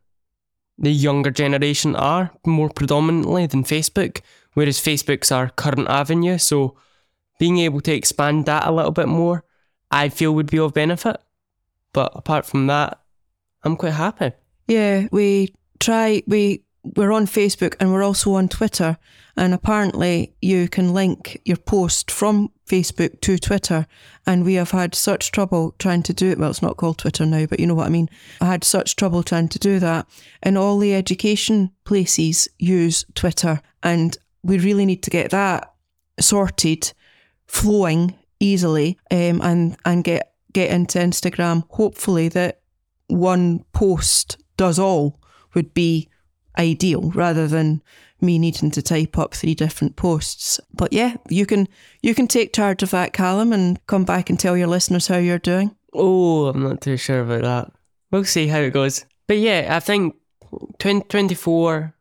the 0.78 0.92
younger 0.92 1.32
generation 1.32 1.96
are 1.96 2.32
more 2.46 2.70
predominantly 2.70 3.48
than 3.48 3.64
Facebook, 3.64 4.22
whereas 4.54 4.80
Facebook's 4.80 5.32
our 5.32 5.50
current 5.50 5.90
avenue. 5.90 6.38
So 6.38 6.78
being 7.40 7.60
able 7.60 7.82
to 7.82 7.94
expand 7.94 8.46
that 8.46 8.68
a 8.68 8.72
little 8.72 8.92
bit 8.92 9.08
more, 9.08 9.44
I 9.92 10.10
feel 10.10 10.34
would 10.34 10.52
be 10.52 10.60
of 10.60 10.74
benefit. 10.74 11.18
But 11.94 12.12
apart 12.16 12.46
from 12.46 12.68
that, 12.68 13.00
I'm 13.64 13.76
quite 13.76 13.94
happy. 13.94 14.32
Yeah, 14.68 15.08
we 15.12 15.54
try 15.80 16.24
we 16.28 16.64
we're 16.96 17.12
on 17.12 17.26
Facebook 17.26 17.76
and 17.80 17.92
we're 17.92 18.04
also 18.04 18.34
on 18.34 18.48
Twitter. 18.48 18.98
And 19.36 19.54
apparently, 19.54 20.34
you 20.42 20.68
can 20.68 20.94
link 20.94 21.42
your 21.46 21.58
post 21.58 22.10
from 22.10 22.52
Facebook 22.68 23.22
to 23.22 23.38
Twitter. 23.38 23.88
And 24.26 24.44
we 24.44 24.56
have 24.56 24.72
had 24.72 24.94
such 24.94 25.32
trouble 25.32 25.74
trying 25.80 26.04
to 26.04 26.14
do 26.14 26.30
it. 26.30 26.38
Well, 26.38 26.50
it's 26.50 26.62
not 26.62 26.78
called 26.78 26.98
Twitter 26.98 27.26
now, 27.26 27.46
but 27.46 27.60
you 27.60 27.68
know 27.68 27.76
what 27.76 27.88
I 27.88 27.90
mean. 27.90 28.10
I 28.42 28.46
had 28.46 28.64
such 28.64 28.96
trouble 28.96 29.24
trying 29.24 29.48
to 29.50 29.60
do 29.60 29.80
that. 29.80 30.08
And 30.44 30.58
all 30.58 30.78
the 30.78 30.94
education 30.94 31.72
places 31.86 32.48
use 32.60 33.06
Twitter. 33.16 33.62
And 33.84 34.18
we 34.44 34.60
really 34.60 34.86
need 34.86 35.04
to 35.04 35.10
get 35.10 35.32
that 35.32 35.74
sorted, 36.20 36.94
flowing 37.48 38.16
easily, 38.40 39.00
um, 39.12 39.42
and, 39.42 39.78
and 39.86 40.04
get, 40.04 40.34
get 40.54 40.72
into 40.72 41.00
Instagram. 41.00 41.64
Hopefully, 41.70 42.28
that 42.30 42.62
one 43.08 43.64
post 43.72 44.38
does 44.58 44.78
all 44.78 45.20
would 45.54 45.74
be 45.74 46.10
ideal 46.58 47.12
rather 47.12 47.48
than 47.48 47.82
me 48.20 48.40
needing 48.40 48.72
to 48.72 48.82
type 48.82 49.18
up 49.18 49.34
three 49.34 49.54
different 49.54 49.96
posts. 49.96 50.60
But 50.74 50.94
yeah, 50.94 51.18
you 51.30 51.46
can 51.46 51.68
you 52.02 52.16
can 52.16 52.28
take 52.28 52.54
charge 52.54 52.84
of 52.84 52.92
that, 52.92 53.14
Calum, 53.14 53.54
and 53.54 53.86
come 53.88 54.06
back 54.06 54.30
and 54.30 54.40
tell 54.40 54.58
your 54.58 54.68
listeners 54.68 55.08
how 55.08 55.18
you're 55.18 55.40
doing. 55.40 55.76
Oh, 55.94 56.48
I'm 56.48 56.64
not 56.64 56.82
too 56.82 56.98
sure 56.98 57.22
about 57.22 57.44
that. 57.44 57.72
We'll 58.12 58.26
see 58.26 58.48
how 58.48 58.60
it 58.60 58.74
goes. 58.74 59.06
But 59.28 59.38
yeah, 59.38 59.76
I 59.76 59.80
think 59.80 60.16
2024 60.80 61.94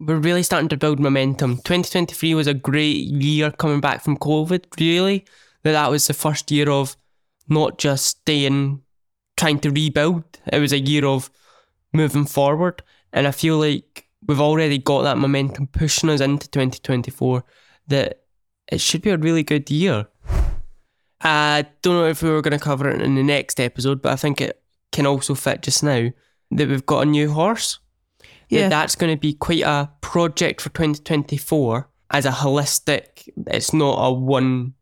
we're 0.00 0.18
really 0.18 0.42
starting 0.42 0.68
to 0.68 0.76
build 0.76 1.00
momentum. 1.00 1.56
2023 1.56 2.34
was 2.34 2.46
a 2.46 2.54
great 2.54 3.06
year 3.06 3.50
coming 3.50 3.80
back 3.80 4.02
from 4.02 4.16
COVID, 4.16 4.64
really. 4.78 5.24
That 5.64 5.72
that 5.72 5.90
was 5.90 6.06
the 6.06 6.14
first 6.14 6.50
year 6.50 6.70
of 6.70 6.96
not 7.48 7.78
just 7.78 8.06
staying 8.06 8.82
trying 9.36 9.58
to 9.60 9.70
rebuild. 9.70 10.24
It 10.52 10.58
was 10.60 10.72
a 10.72 10.78
year 10.78 11.04
of 11.04 11.30
moving 11.92 12.26
forward. 12.26 12.82
And 13.12 13.26
I 13.26 13.30
feel 13.30 13.58
like 13.58 14.06
we've 14.26 14.40
already 14.40 14.78
got 14.78 15.02
that 15.02 15.18
momentum 15.18 15.66
pushing 15.68 16.10
us 16.10 16.20
into 16.20 16.48
2024 16.48 17.44
that 17.88 18.22
it 18.70 18.80
should 18.80 19.02
be 19.02 19.10
a 19.10 19.16
really 19.16 19.42
good 19.42 19.70
year. 19.70 20.06
I 21.20 21.66
don't 21.82 21.94
know 21.94 22.06
if 22.06 22.22
we 22.22 22.30
were 22.30 22.42
going 22.42 22.58
to 22.58 22.64
cover 22.64 22.88
it 22.88 23.00
in 23.02 23.14
the 23.14 23.22
next 23.22 23.58
episode, 23.58 24.02
but 24.02 24.12
I 24.12 24.16
think 24.16 24.40
it 24.40 24.62
can 24.92 25.06
also 25.06 25.34
fit 25.34 25.62
just 25.62 25.82
now 25.82 26.10
that 26.50 26.68
we've 26.68 26.86
got 26.86 27.02
a 27.06 27.10
new 27.10 27.32
horse. 27.32 27.78
Yeah. 28.48 28.62
That 28.62 28.70
that's 28.70 28.94
going 28.94 29.14
to 29.14 29.20
be 29.20 29.34
quite 29.34 29.62
a 29.62 29.90
project 30.00 30.60
for 30.60 30.70
2024 30.70 31.88
as 32.10 32.24
a 32.24 32.30
holistic, 32.30 33.28
it's 33.46 33.72
not 33.72 33.96
a 33.98 34.12
one 34.12 34.74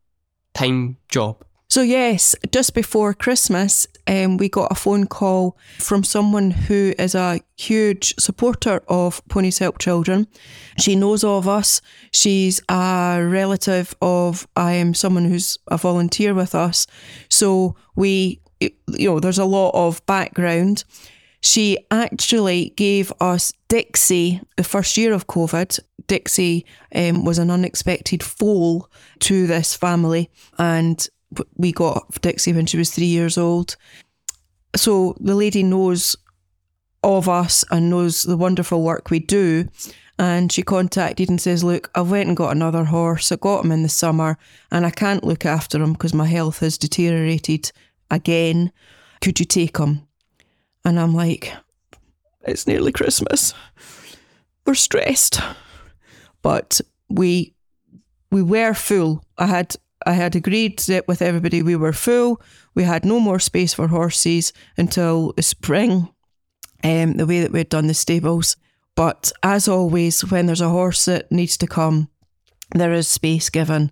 time 0.53 0.97
job. 1.09 1.43
So, 1.77 1.83
yes, 1.83 2.35
just 2.51 2.73
before 2.73 3.13
Christmas, 3.13 3.85
um, 4.07 4.37
we 4.37 4.49
got 4.49 4.71
a 4.71 4.73
phone 4.73 5.05
call 5.05 5.55
from 5.77 6.03
someone 6.03 6.49
who 6.49 6.95
is 6.97 7.13
a 7.13 7.39
huge 7.55 8.15
supporter 8.17 8.81
of 8.87 9.21
Ponies 9.27 9.59
Help 9.59 9.77
Children. 9.77 10.25
She 10.79 10.95
knows 10.95 11.23
of 11.23 11.47
us. 11.47 11.79
She's 12.11 12.63
a 12.67 13.23
relative 13.23 13.95
of 14.01 14.47
I 14.55 14.71
am 14.71 14.95
someone 14.95 15.25
who's 15.25 15.59
a 15.67 15.77
volunteer 15.77 16.33
with 16.33 16.55
us. 16.55 16.87
So, 17.29 17.75
we, 17.95 18.41
you 18.59 18.71
know, 18.87 19.19
there's 19.19 19.37
a 19.37 19.45
lot 19.45 19.69
of 19.75 20.03
background. 20.07 20.83
She 21.41 21.77
actually 21.91 22.73
gave 22.75 23.13
us 23.21 23.51
Dixie 23.67 24.41
the 24.55 24.63
first 24.63 24.97
year 24.97 25.13
of 25.13 25.27
COVID. 25.27 25.79
Dixie 26.07 26.65
um, 26.95 27.23
was 27.23 27.37
an 27.37 27.51
unexpected 27.51 28.23
foal 28.23 28.89
to 29.19 29.45
this 29.45 29.75
family, 29.75 30.31
and 30.57 31.07
we 31.55 31.71
got 31.71 32.21
Dixie 32.21 32.53
when 32.53 32.65
she 32.65 32.77
was 32.77 32.89
three 32.89 33.05
years 33.05 33.37
old. 33.37 33.75
So 34.75 35.15
the 35.19 35.35
lady 35.35 35.63
knows 35.63 36.15
of 37.03 37.29
us 37.29 37.63
and 37.71 37.89
knows 37.89 38.23
the 38.23 38.37
wonderful 38.37 38.83
work 38.83 39.09
we 39.09 39.19
do. 39.19 39.69
And 40.19 40.51
she 40.51 40.63
contacted 40.63 41.29
and 41.29 41.39
says, 41.39 41.63
Look, 41.63 41.91
I 41.93 42.01
went 42.01 42.27
and 42.27 42.35
got 42.35 42.55
another 42.55 42.85
horse. 42.85 43.31
I 43.31 43.35
got 43.35 43.63
him 43.63 43.71
in 43.71 43.83
the 43.83 43.89
summer 43.89 44.37
and 44.71 44.85
I 44.85 44.89
can't 44.89 45.23
look 45.23 45.45
after 45.45 45.81
him 45.81 45.93
because 45.93 46.13
my 46.13 46.25
health 46.25 46.59
has 46.59 46.77
deteriorated 46.77 47.71
again. 48.09 48.71
Could 49.21 49.39
you 49.39 49.45
take 49.45 49.77
him? 49.77 50.07
And 50.83 50.99
I'm 50.99 51.13
like, 51.13 51.53
It's 52.47 52.65
nearly 52.65 52.91
Christmas. 52.91 53.53
We're 54.65 54.73
stressed. 54.73 55.39
But 56.41 56.81
we 57.09 57.53
we 58.31 58.41
were 58.41 58.73
full. 58.73 59.23
I 59.37 59.45
had 59.45 59.75
I 60.05 60.13
had 60.13 60.35
agreed 60.35 60.79
that 60.79 61.07
with 61.07 61.21
everybody 61.21 61.61
we 61.61 61.75
were 61.75 61.93
full. 61.93 62.41
We 62.75 62.83
had 62.83 63.05
no 63.05 63.19
more 63.19 63.39
space 63.39 63.73
for 63.73 63.87
horses 63.87 64.53
until 64.77 65.33
spring, 65.39 66.09
um, 66.83 67.13
the 67.13 67.25
way 67.25 67.41
that 67.41 67.51
we'd 67.51 67.69
done 67.69 67.87
the 67.87 67.93
stables. 67.93 68.55
But 68.95 69.31
as 69.43 69.67
always, 69.67 70.21
when 70.21 70.45
there's 70.45 70.61
a 70.61 70.69
horse 70.69 71.05
that 71.05 71.31
needs 71.31 71.57
to 71.57 71.67
come, 71.67 72.09
there 72.75 72.93
is 72.93 73.07
space 73.07 73.49
given. 73.49 73.91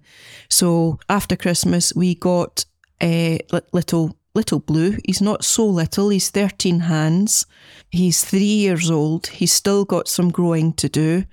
So 0.49 0.99
after 1.09 1.35
Christmas, 1.35 1.93
we 1.95 2.15
got 2.15 2.65
a 3.01 3.39
uh, 3.51 3.59
little 3.73 4.17
little 4.35 4.59
blue. 4.59 4.97
He's 5.05 5.21
not 5.21 5.45
so 5.45 5.65
little. 5.65 6.09
He's 6.09 6.29
13 6.29 6.81
hands. 6.81 7.45
He's 7.89 8.23
three 8.23 8.41
years 8.41 8.91
old. 8.91 9.27
He's 9.27 9.53
still 9.53 9.85
got 9.85 10.09
some 10.09 10.29
growing 10.29 10.73
to 10.73 10.89
do. 10.89 11.23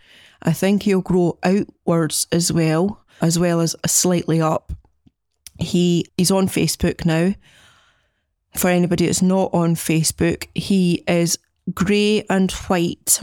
I 0.41 0.53
think 0.53 0.85
he'll 0.85 1.03
grow 1.03 1.39
outwards 1.43 2.29
as 2.31 2.53
well 2.53 3.02
as 3.23 3.39
well 3.39 3.61
as 3.61 3.75
a 3.85 3.89
slightly 3.89 4.41
up. 4.43 4.73
He 5.59 6.07
is 6.19 6.31
on 6.31 6.49
Facebook 6.49 7.07
now. 7.07 7.35
For 8.57 8.69
anybody 8.69 9.07
that's 9.07 9.23
not 9.23 9.55
on 9.55 9.77
Facebook, 9.77 10.47
he 10.55 11.05
is 11.09 11.39
grey 11.73 12.25
and 12.29 12.51
white 12.51 13.23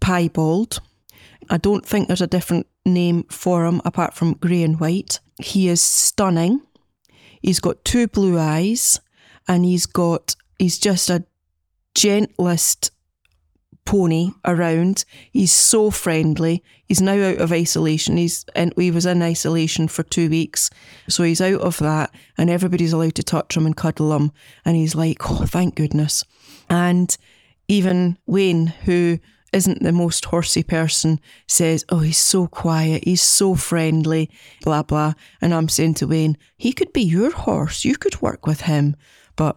piebald. 0.00 0.80
I 1.50 1.56
don't 1.56 1.84
think 1.84 2.06
there's 2.06 2.20
a 2.20 2.28
different 2.28 2.66
name 2.84 3.24
for 3.24 3.64
him 3.64 3.80
apart 3.84 4.14
from 4.14 4.34
grey 4.34 4.62
and 4.62 4.78
white. 4.78 5.18
He 5.42 5.68
is 5.68 5.80
stunning. 5.80 6.60
He's 7.42 7.58
got 7.58 7.84
two 7.84 8.06
blue 8.06 8.38
eyes 8.38 9.00
and 9.48 9.64
he's 9.64 9.86
got, 9.86 10.36
he's 10.58 10.78
just 10.78 11.10
a 11.10 11.24
gentlest 11.94 12.90
pony 13.86 14.32
around. 14.44 15.06
He's 15.32 15.52
so 15.52 15.90
friendly. 15.90 16.62
He's 16.84 17.00
now 17.00 17.30
out 17.30 17.38
of 17.38 17.52
isolation. 17.52 18.18
He's 18.18 18.44
and 18.54 18.74
he 18.76 18.90
was 18.90 19.06
in 19.06 19.22
isolation 19.22 19.88
for 19.88 20.02
two 20.02 20.28
weeks, 20.28 20.68
so 21.08 21.22
he's 21.22 21.40
out 21.40 21.60
of 21.62 21.78
that, 21.78 22.14
and 22.36 22.50
everybody's 22.50 22.92
allowed 22.92 23.14
to 23.14 23.22
touch 23.22 23.56
him 23.56 23.64
and 23.64 23.76
cuddle 23.76 24.14
him. 24.14 24.32
And 24.64 24.76
he's 24.76 24.94
like, 24.94 25.18
oh, 25.30 25.46
thank 25.46 25.76
goodness. 25.76 26.22
And 26.68 27.16
even 27.68 28.18
Wayne, 28.26 28.66
who 28.66 29.18
isn't 29.52 29.82
the 29.82 29.92
most 29.92 30.26
horsey 30.26 30.62
person, 30.62 31.18
says, 31.46 31.84
oh, 31.88 32.00
he's 32.00 32.18
so 32.18 32.46
quiet, 32.46 33.04
he's 33.04 33.22
so 33.22 33.54
friendly, 33.54 34.28
blah 34.62 34.82
blah. 34.82 35.14
And 35.40 35.54
I'm 35.54 35.68
saying 35.68 35.94
to 35.94 36.06
Wayne, 36.06 36.36
he 36.58 36.72
could 36.72 36.92
be 36.92 37.02
your 37.02 37.32
horse. 37.32 37.84
You 37.84 37.96
could 37.96 38.20
work 38.20 38.46
with 38.46 38.62
him, 38.62 38.96
but 39.36 39.56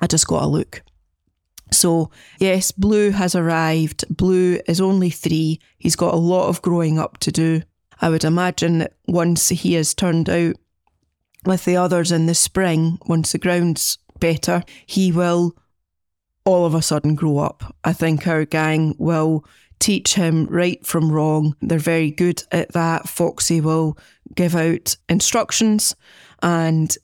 I 0.00 0.06
just 0.06 0.26
got 0.26 0.44
a 0.44 0.46
look. 0.46 0.82
So, 1.72 2.10
yes, 2.38 2.70
Blue 2.72 3.10
has 3.10 3.34
arrived. 3.34 4.04
Blue 4.14 4.60
is 4.66 4.80
only 4.80 5.10
three. 5.10 5.60
He's 5.78 5.96
got 5.96 6.14
a 6.14 6.18
lot 6.18 6.48
of 6.48 6.62
growing 6.62 6.98
up 6.98 7.18
to 7.18 7.32
do. 7.32 7.62
I 8.00 8.08
would 8.08 8.24
imagine 8.24 8.78
that 8.78 8.94
once 9.06 9.48
he 9.48 9.74
has 9.74 9.94
turned 9.94 10.28
out 10.28 10.56
with 11.44 11.64
the 11.64 11.76
others 11.76 12.12
in 12.12 12.26
the 12.26 12.34
spring, 12.34 12.98
once 13.06 13.32
the 13.32 13.38
ground's 13.38 13.98
better, 14.18 14.62
he 14.86 15.12
will 15.12 15.56
all 16.44 16.66
of 16.66 16.74
a 16.74 16.82
sudden 16.82 17.14
grow 17.14 17.38
up. 17.38 17.76
I 17.84 17.92
think 17.92 18.26
our 18.26 18.44
gang 18.44 18.94
will 18.98 19.44
teach 19.78 20.14
him 20.14 20.46
right 20.46 20.84
from 20.86 21.10
wrong. 21.10 21.56
They're 21.60 21.78
very 21.78 22.10
good 22.10 22.42
at 22.52 22.72
that. 22.72 23.08
Foxy 23.08 23.60
will 23.60 23.98
give 24.34 24.54
out 24.54 24.96
instructions 25.08 25.94
and 26.42 26.96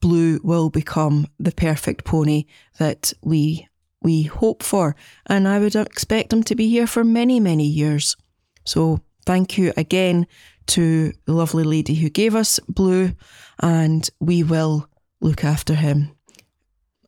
Blue 0.00 0.40
will 0.42 0.70
become 0.70 1.26
the 1.38 1.52
perfect 1.52 2.04
pony 2.04 2.44
that 2.78 3.12
we 3.22 3.68
we 4.04 4.22
hope 4.22 4.62
for, 4.62 4.94
and 5.26 5.48
I 5.48 5.58
would 5.58 5.74
expect 5.74 6.32
him 6.32 6.44
to 6.44 6.54
be 6.54 6.68
here 6.68 6.86
for 6.86 7.02
many, 7.02 7.40
many 7.40 7.66
years. 7.66 8.16
So 8.64 9.00
thank 9.26 9.58
you 9.58 9.72
again 9.76 10.26
to 10.66 11.12
the 11.26 11.32
lovely 11.32 11.64
lady 11.64 11.94
who 11.94 12.08
gave 12.08 12.34
us 12.36 12.60
Blue, 12.68 13.12
and 13.60 14.08
we 14.20 14.42
will 14.42 14.88
look 15.20 15.42
after 15.42 15.74
him 15.74 16.14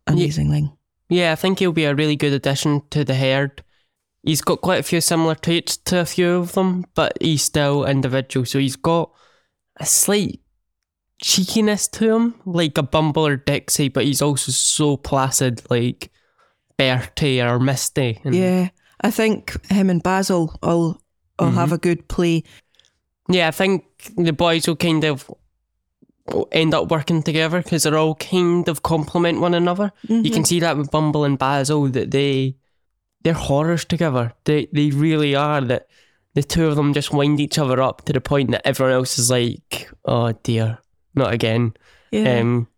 amazingly. 0.07 0.73
Yeah, 1.09 1.33
I 1.33 1.37
think 1.37 1.59
he'll 1.59 1.73
be 1.73 1.85
a 1.85 1.95
really 1.95 2.17
good 2.17 2.33
addition 2.33 2.83
to 2.91 3.05
the 3.05 3.15
herd. 3.15 3.63
He's 4.23 4.41
got 4.41 4.61
quite 4.61 4.81
a 4.81 4.83
few 4.83 5.01
similar 5.01 5.37
traits 5.37 5.77
to 5.77 6.01
a 6.01 6.05
few 6.05 6.33
of 6.33 6.53
them, 6.53 6.85
but 6.95 7.17
he's 7.21 7.43
still 7.43 7.85
individual. 7.85 8.45
So 8.45 8.59
he's 8.59 8.75
got 8.75 9.13
a 9.77 9.87
slight 9.87 10.41
cheekiness 11.23 11.87
to 11.89 12.15
him, 12.15 12.35
like 12.45 12.77
a 12.77 12.83
Bumble 12.83 13.27
or 13.27 13.37
Dixie, 13.37 13.89
but 13.89 14.05
he's 14.05 14.23
also 14.23 14.51
so 14.51 14.97
placid, 14.97 15.63
like 15.71 16.11
Bertie 16.79 17.41
or 17.41 17.59
Misty. 17.59 18.21
And 18.25 18.35
yeah, 18.35 18.69
I 19.01 19.11
think 19.11 19.57
him 19.71 19.91
and 19.91 20.03
Basil 20.03 20.59
will 20.63 21.01
will 21.39 21.49
mm-hmm. 21.49 21.57
have 21.57 21.73
a 21.73 21.79
good 21.79 22.09
play. 22.09 22.45
Yeah, 23.29 23.49
I 23.49 23.51
think 23.51 23.85
the 24.17 24.33
boys 24.33 24.67
will 24.67 24.77
kind 24.77 25.05
of 25.05 25.31
end 26.53 26.75
up 26.75 26.91
working 26.91 27.23
together 27.23 27.63
because 27.63 27.83
they're 27.83 27.99
all 27.99 28.15
kind 28.15 28.69
of 28.69 28.83
complement 28.83 29.41
one 29.41 29.55
another. 29.55 29.93
Mm-hmm. 30.07 30.25
You 30.25 30.31
can 30.31 30.43
mm-hmm. 30.43 30.45
see 30.45 30.61
that 30.61 30.77
with 30.77 30.91
Bumble 30.91 31.25
and 31.25 31.39
Basil 31.39 31.89
that 31.89 32.11
they 32.11 32.57
they're 33.23 33.35
horrors 33.35 33.85
together. 33.85 34.33
They 34.45 34.69
they 34.73 34.91
really 34.91 35.35
are. 35.35 35.61
That 35.61 35.89
the 36.35 36.43
two 36.43 36.67
of 36.67 36.77
them 36.77 36.93
just 36.93 37.13
wind 37.13 37.41
each 37.41 37.59
other 37.59 37.81
up 37.81 38.05
to 38.05 38.13
the 38.13 38.21
point 38.21 38.51
that 38.51 38.67
everyone 38.67 38.95
else 38.95 39.19
is 39.19 39.31
like, 39.31 39.91
oh 40.05 40.33
dear, 40.43 40.79
not 41.15 41.33
again. 41.33 41.75
Yeah. 42.11 42.41
Um, 42.41 42.69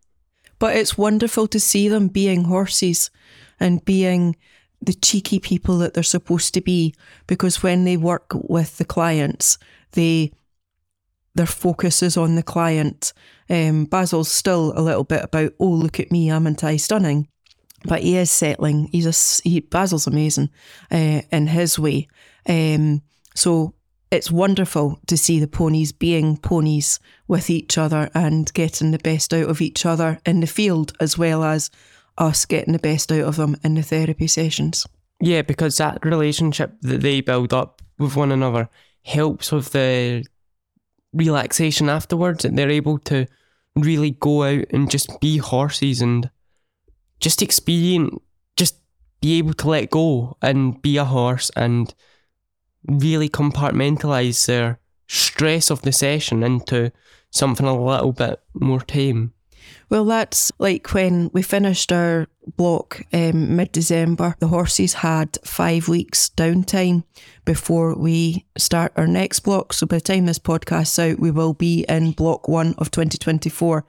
but 0.59 0.75
it's 0.75 0.97
wonderful 0.97 1.47
to 1.47 1.59
see 1.59 1.87
them 1.87 2.07
being 2.07 2.43
horses 2.45 3.09
and 3.59 3.83
being 3.85 4.35
the 4.81 4.93
cheeky 4.93 5.39
people 5.39 5.77
that 5.79 5.93
they're 5.93 6.03
supposed 6.03 6.53
to 6.53 6.61
be 6.61 6.93
because 7.27 7.63
when 7.63 7.83
they 7.83 7.97
work 7.97 8.31
with 8.33 8.77
the 8.77 8.85
clients, 8.85 9.57
they 9.91 10.31
their 11.35 11.45
focus 11.45 12.03
is 12.03 12.17
on 12.17 12.35
the 12.35 12.43
client. 12.43 13.13
Um, 13.49 13.85
Basil's 13.85 14.31
still 14.31 14.73
a 14.75 14.81
little 14.81 15.03
bit 15.03 15.23
about, 15.23 15.53
oh, 15.59 15.69
look 15.69 15.99
at 15.99 16.11
me, 16.11 16.29
I'm 16.29 16.47
I 16.61 16.75
stunning? 16.77 17.27
But 17.85 18.01
he 18.01 18.17
is 18.17 18.29
settling. 18.29 18.89
He's 18.91 19.05
a 19.05 19.47
he, 19.47 19.61
Basil's 19.61 20.07
amazing 20.07 20.49
uh, 20.91 21.21
in 21.31 21.47
his 21.47 21.79
way. 21.79 22.07
Um, 22.47 23.01
so 23.35 23.73
it's 24.11 24.31
wonderful 24.31 24.99
to 25.07 25.15
see 25.15 25.39
the 25.39 25.47
ponies 25.47 25.91
being 25.91 26.37
ponies 26.37 26.99
with 27.27 27.49
each 27.49 27.77
other 27.77 28.09
and 28.13 28.51
getting 28.53 28.91
the 28.91 28.97
best 28.99 29.33
out 29.33 29.49
of 29.49 29.61
each 29.61 29.85
other 29.85 30.19
in 30.25 30.39
the 30.39 30.47
field 30.47 30.93
as 30.99 31.17
well 31.17 31.43
as 31.43 31.69
us 32.17 32.45
getting 32.45 32.73
the 32.73 32.79
best 32.79 33.11
out 33.11 33.21
of 33.21 33.35
them 33.35 33.55
in 33.63 33.75
the 33.75 33.83
therapy 33.83 34.27
sessions. 34.27 34.87
Yeah, 35.21 35.41
because 35.43 35.77
that 35.77 36.03
relationship 36.03 36.73
that 36.81 37.01
they 37.01 37.21
build 37.21 37.53
up 37.53 37.81
with 37.97 38.15
one 38.15 38.31
another 38.31 38.69
helps 39.03 39.51
with 39.51 39.71
the 39.71 40.25
relaxation 41.13 41.89
afterwards 41.89 42.45
and 42.45 42.57
they're 42.57 42.69
able 42.69 42.97
to 42.99 43.27
really 43.75 44.11
go 44.11 44.43
out 44.43 44.65
and 44.71 44.89
just 44.89 45.19
be 45.19 45.37
horses 45.37 46.01
and 46.01 46.29
just 47.19 47.41
experience 47.41 48.13
just 48.55 48.75
be 49.21 49.37
able 49.37 49.53
to 49.53 49.69
let 49.69 49.89
go 49.89 50.37
and 50.41 50.81
be 50.81 50.97
a 50.97 51.05
horse 51.05 51.49
and 51.55 51.93
really 52.87 53.29
compartmentalize 53.29 54.45
their 54.45 54.79
stress 55.07 55.69
of 55.69 55.81
the 55.81 55.91
session 55.91 56.43
into 56.43 56.91
something 57.31 57.65
a 57.65 57.83
little 57.83 58.13
bit 58.13 58.41
more 58.53 58.81
tame. 58.81 59.33
Well, 59.89 60.05
that's 60.05 60.51
like 60.59 60.93
when 60.93 61.31
we 61.33 61.41
finished 61.41 61.91
our 61.91 62.27
block 62.55 63.01
um, 63.11 63.55
mid 63.55 63.71
December, 63.71 64.35
the 64.39 64.47
horses 64.47 64.93
had 64.93 65.37
five 65.43 65.87
weeks 65.87 66.29
downtime 66.37 67.03
before 67.45 67.95
we 67.95 68.45
start 68.57 68.93
our 68.95 69.07
next 69.07 69.39
block. 69.41 69.73
So 69.73 69.87
by 69.87 69.97
the 69.97 70.01
time 70.01 70.25
this 70.25 70.39
podcast's 70.39 70.99
out, 70.99 71.19
we 71.19 71.31
will 71.31 71.53
be 71.53 71.85
in 71.89 72.11
block 72.11 72.47
one 72.47 72.75
of 72.77 72.91
2024 72.91 73.85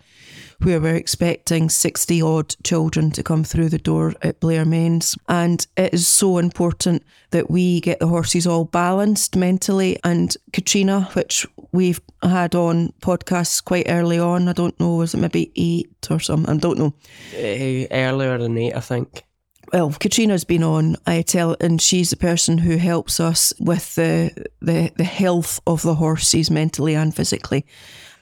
where 0.65 0.81
we're 0.81 0.95
expecting 0.95 1.69
60 1.69 2.23
odd 2.23 2.55
children 2.63 3.11
to 3.13 3.23
come 3.23 3.45
through 3.45 3.69
the 3.69 3.79
door 3.79 4.15
at 4.23 4.41
Blair 4.41 4.65
Mains. 4.65 5.17
And 5.29 5.67
it 5.77 5.95
is 5.95 6.07
so 6.07 6.39
important 6.39 7.03
that 7.31 7.51
we 7.51 7.81
get 7.81 8.01
the 8.01 8.07
horses 8.07 8.47
all 8.47 8.65
balanced 8.65 9.37
mentally. 9.37 9.99
And 10.05 10.37
Katrina, 10.53 11.09
which 11.13 11.47
we've 11.73 12.01
had 12.23 12.55
on 12.55 12.93
podcasts 13.01 13.65
quite 13.65 13.87
early 13.89 14.19
on, 14.19 14.49
I 14.49 14.53
don't 14.53 14.79
know, 14.81 14.97
was 14.97 15.15
it 15.15 15.19
maybe 15.19 15.53
eight 15.57 16.09
or 16.11 16.21
something? 16.21 16.55
I 16.55 16.59
don't 16.59 16.79
know. 16.79 16.95
Uh, 17.35 17.87
earlier 17.91 18.39
than 18.39 18.59
eight, 18.59 18.75
I 18.75 18.81
think 18.81 19.25
well, 19.73 19.93
Katrina's 19.93 20.45
been 20.45 20.65
on 20.65 20.97
I 21.07 21.23
tell, 21.23 21.57
and 21.61 21.81
she's 21.81 22.11
the 22.11 22.17
person 22.17 22.59
who 22.59 22.77
helps 22.77 23.21
us 23.21 23.53
with 23.61 23.95
the, 23.95 24.49
the 24.61 24.93
the 24.97 25.05
health 25.05 25.61
of 25.67 25.83
the 25.83 25.95
horses 25.95 26.51
mentally 26.51 26.95
and 26.95 27.15
physically. 27.15 27.65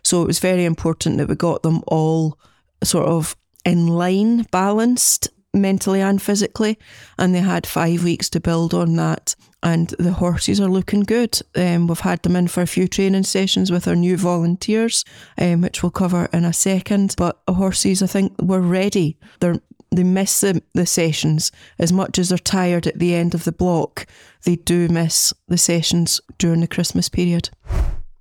So 0.09 0.23
it 0.23 0.27
was 0.27 0.39
very 0.39 0.65
important 0.65 1.19
that 1.19 1.29
we 1.29 1.35
got 1.35 1.63
them 1.63 1.83
all 1.87 2.39
sort 2.83 3.05
of 3.05 3.37
in 3.67 3.89
line, 3.89 4.45
balanced 4.51 5.29
mentally 5.53 6.01
and 6.01 6.23
physically. 6.23 6.79
And 7.19 7.35
they 7.35 7.41
had 7.41 7.67
five 7.67 8.03
weeks 8.05 8.31
to 8.31 8.41
build 8.41 8.73
on 8.73 8.97
that. 8.97 9.37
And 9.63 9.89
the 9.99 10.13
horses 10.13 10.63
are 10.63 10.71
looking 10.71 11.01
good. 11.01 11.39
Um, 11.55 11.89
we've 11.89 12.01
had 12.01 12.23
them 12.23 12.37
in 12.37 12.49
for 12.49 12.63
a 12.63 12.67
few 12.67 12.89
training 12.89 13.25
sessions 13.25 13.71
with 13.71 13.87
our 13.87 13.97
new 13.97 14.17
volunteers, 14.17 15.05
um, 15.37 15.61
which 15.61 15.83
we'll 15.83 15.91
cover 15.91 16.27
in 16.33 16.47
a 16.47 16.55
second. 16.55 17.15
But 17.19 17.39
the 17.47 17.53
horses, 17.53 18.03
I 18.03 18.07
think, 18.07 18.33
were 18.41 18.63
ready. 18.63 19.19
They're 19.41 19.61
they 19.91 20.05
miss 20.05 20.43
the, 20.43 20.63
the 20.75 20.87
sessions 20.87 21.51
as 21.79 21.93
much 21.93 22.19
as 22.19 22.29
they're 22.29 22.39
tired 22.39 22.87
at 22.87 22.99
the 22.99 23.15
end 23.15 23.35
of 23.35 23.45
the 23.45 23.53
block. 23.53 24.07
They 24.45 24.57
do 24.57 24.89
miss 24.89 25.33
the 25.49 25.57
sessions 25.57 26.21
during 26.37 26.61
the 26.61 26.69
Christmas 26.69 27.09
period. 27.09 27.51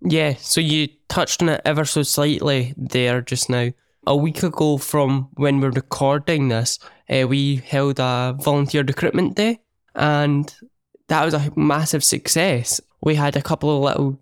Yeah, 0.01 0.35
so 0.39 0.61
you 0.61 0.89
touched 1.09 1.41
on 1.41 1.49
it 1.49 1.61
ever 1.65 1.85
so 1.85 2.03
slightly 2.03 2.73
there 2.77 3.21
just 3.21 3.49
now. 3.49 3.71
A 4.05 4.15
week 4.15 4.43
ago 4.43 4.77
from 4.77 5.29
when 5.35 5.59
we're 5.59 5.71
recording 5.71 6.47
this, 6.47 6.79
uh, 7.09 7.27
we 7.27 7.57
held 7.57 7.99
a 7.99 8.35
volunteer 8.39 8.83
recruitment 8.83 9.35
day, 9.35 9.59
and 9.95 10.53
that 11.07 11.25
was 11.25 11.33
a 11.33 11.51
massive 11.55 12.03
success. 12.03 12.79
We 13.01 13.15
had 13.15 13.35
a 13.35 13.41
couple 13.41 13.75
of 13.75 13.83
little 13.83 14.19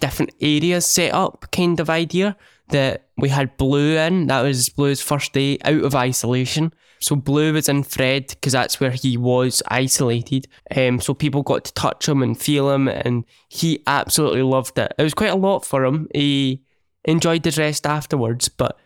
different 0.00 0.32
areas 0.40 0.86
set 0.86 1.12
up, 1.12 1.46
kind 1.50 1.80
of 1.80 1.90
idea 1.90 2.36
that 2.68 3.08
we 3.16 3.28
had 3.30 3.56
Blue 3.56 3.96
in. 3.96 4.26
That 4.26 4.42
was 4.42 4.68
Blue's 4.68 5.00
first 5.00 5.32
day 5.32 5.58
out 5.64 5.82
of 5.82 5.94
isolation. 5.94 6.72
So 7.06 7.14
Blue 7.14 7.52
was 7.52 7.68
in 7.68 7.84
Fred 7.84 8.26
because 8.30 8.52
that's 8.52 8.80
where 8.80 8.90
he 8.90 9.16
was 9.16 9.62
isolated. 9.68 10.48
Um, 10.76 11.00
so 11.00 11.14
people 11.14 11.44
got 11.44 11.64
to 11.66 11.72
touch 11.74 12.08
him 12.08 12.20
and 12.20 12.36
feel 12.36 12.68
him, 12.68 12.88
and 12.88 13.24
he 13.48 13.84
absolutely 13.86 14.42
loved 14.42 14.76
it. 14.76 14.92
It 14.98 15.04
was 15.04 15.14
quite 15.14 15.30
a 15.30 15.36
lot 15.36 15.64
for 15.64 15.84
him. 15.84 16.08
He 16.12 16.64
enjoyed 17.04 17.44
his 17.44 17.58
rest 17.58 17.86
afterwards, 17.86 18.48
but 18.48 18.76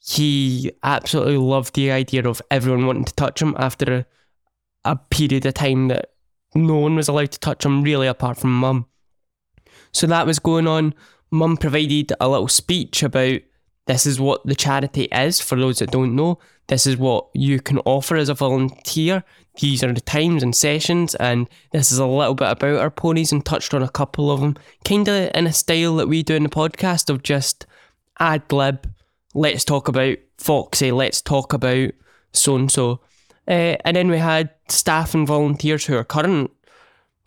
he 0.00 0.72
absolutely 0.82 1.36
loved 1.36 1.76
the 1.76 1.92
idea 1.92 2.26
of 2.26 2.42
everyone 2.50 2.84
wanting 2.84 3.04
to 3.04 3.14
touch 3.14 3.40
him 3.40 3.54
after 3.56 3.98
a, 3.98 4.06
a 4.84 4.96
period 4.96 5.46
of 5.46 5.54
time 5.54 5.86
that 5.86 6.10
no 6.56 6.78
one 6.78 6.96
was 6.96 7.06
allowed 7.06 7.30
to 7.30 7.38
touch 7.38 7.64
him, 7.64 7.84
really, 7.84 8.08
apart 8.08 8.38
from 8.38 8.58
mum. 8.58 8.86
So 9.92 10.08
that 10.08 10.26
was 10.26 10.40
going 10.40 10.66
on. 10.66 10.94
Mum 11.30 11.56
provided 11.56 12.12
a 12.18 12.28
little 12.28 12.48
speech 12.48 13.04
about 13.04 13.38
this 13.86 14.04
is 14.04 14.18
what 14.18 14.44
the 14.44 14.56
charity 14.56 15.04
is 15.12 15.40
for 15.40 15.54
those 15.54 15.78
that 15.78 15.92
don't 15.92 16.16
know. 16.16 16.40
This 16.68 16.86
is 16.86 16.96
what 16.96 17.26
you 17.34 17.60
can 17.60 17.78
offer 17.80 18.16
as 18.16 18.28
a 18.28 18.34
volunteer. 18.34 19.24
These 19.60 19.82
are 19.82 19.92
the 19.92 20.00
times 20.00 20.42
and 20.42 20.54
sessions, 20.54 21.14
and 21.16 21.48
this 21.72 21.90
is 21.90 21.98
a 21.98 22.06
little 22.06 22.34
bit 22.34 22.50
about 22.50 22.76
our 22.76 22.90
ponies 22.90 23.32
and 23.32 23.44
touched 23.44 23.74
on 23.74 23.82
a 23.82 23.88
couple 23.88 24.30
of 24.30 24.40
them, 24.40 24.56
kind 24.84 25.08
of 25.08 25.30
in 25.34 25.46
a 25.46 25.52
style 25.52 25.96
that 25.96 26.08
we 26.08 26.22
do 26.22 26.36
in 26.36 26.44
the 26.44 26.48
podcast 26.48 27.10
of 27.10 27.22
just 27.22 27.66
ad 28.20 28.52
lib. 28.52 28.88
Let's 29.34 29.64
talk 29.64 29.88
about 29.88 30.18
Foxy. 30.36 30.92
Let's 30.92 31.20
talk 31.20 31.52
about 31.52 31.90
so 32.32 32.54
and 32.56 32.70
so. 32.70 33.00
And 33.46 33.96
then 33.96 34.10
we 34.10 34.18
had 34.18 34.50
staff 34.68 35.14
and 35.14 35.26
volunteers 35.26 35.86
who 35.86 35.96
are 35.96 36.04
current 36.04 36.50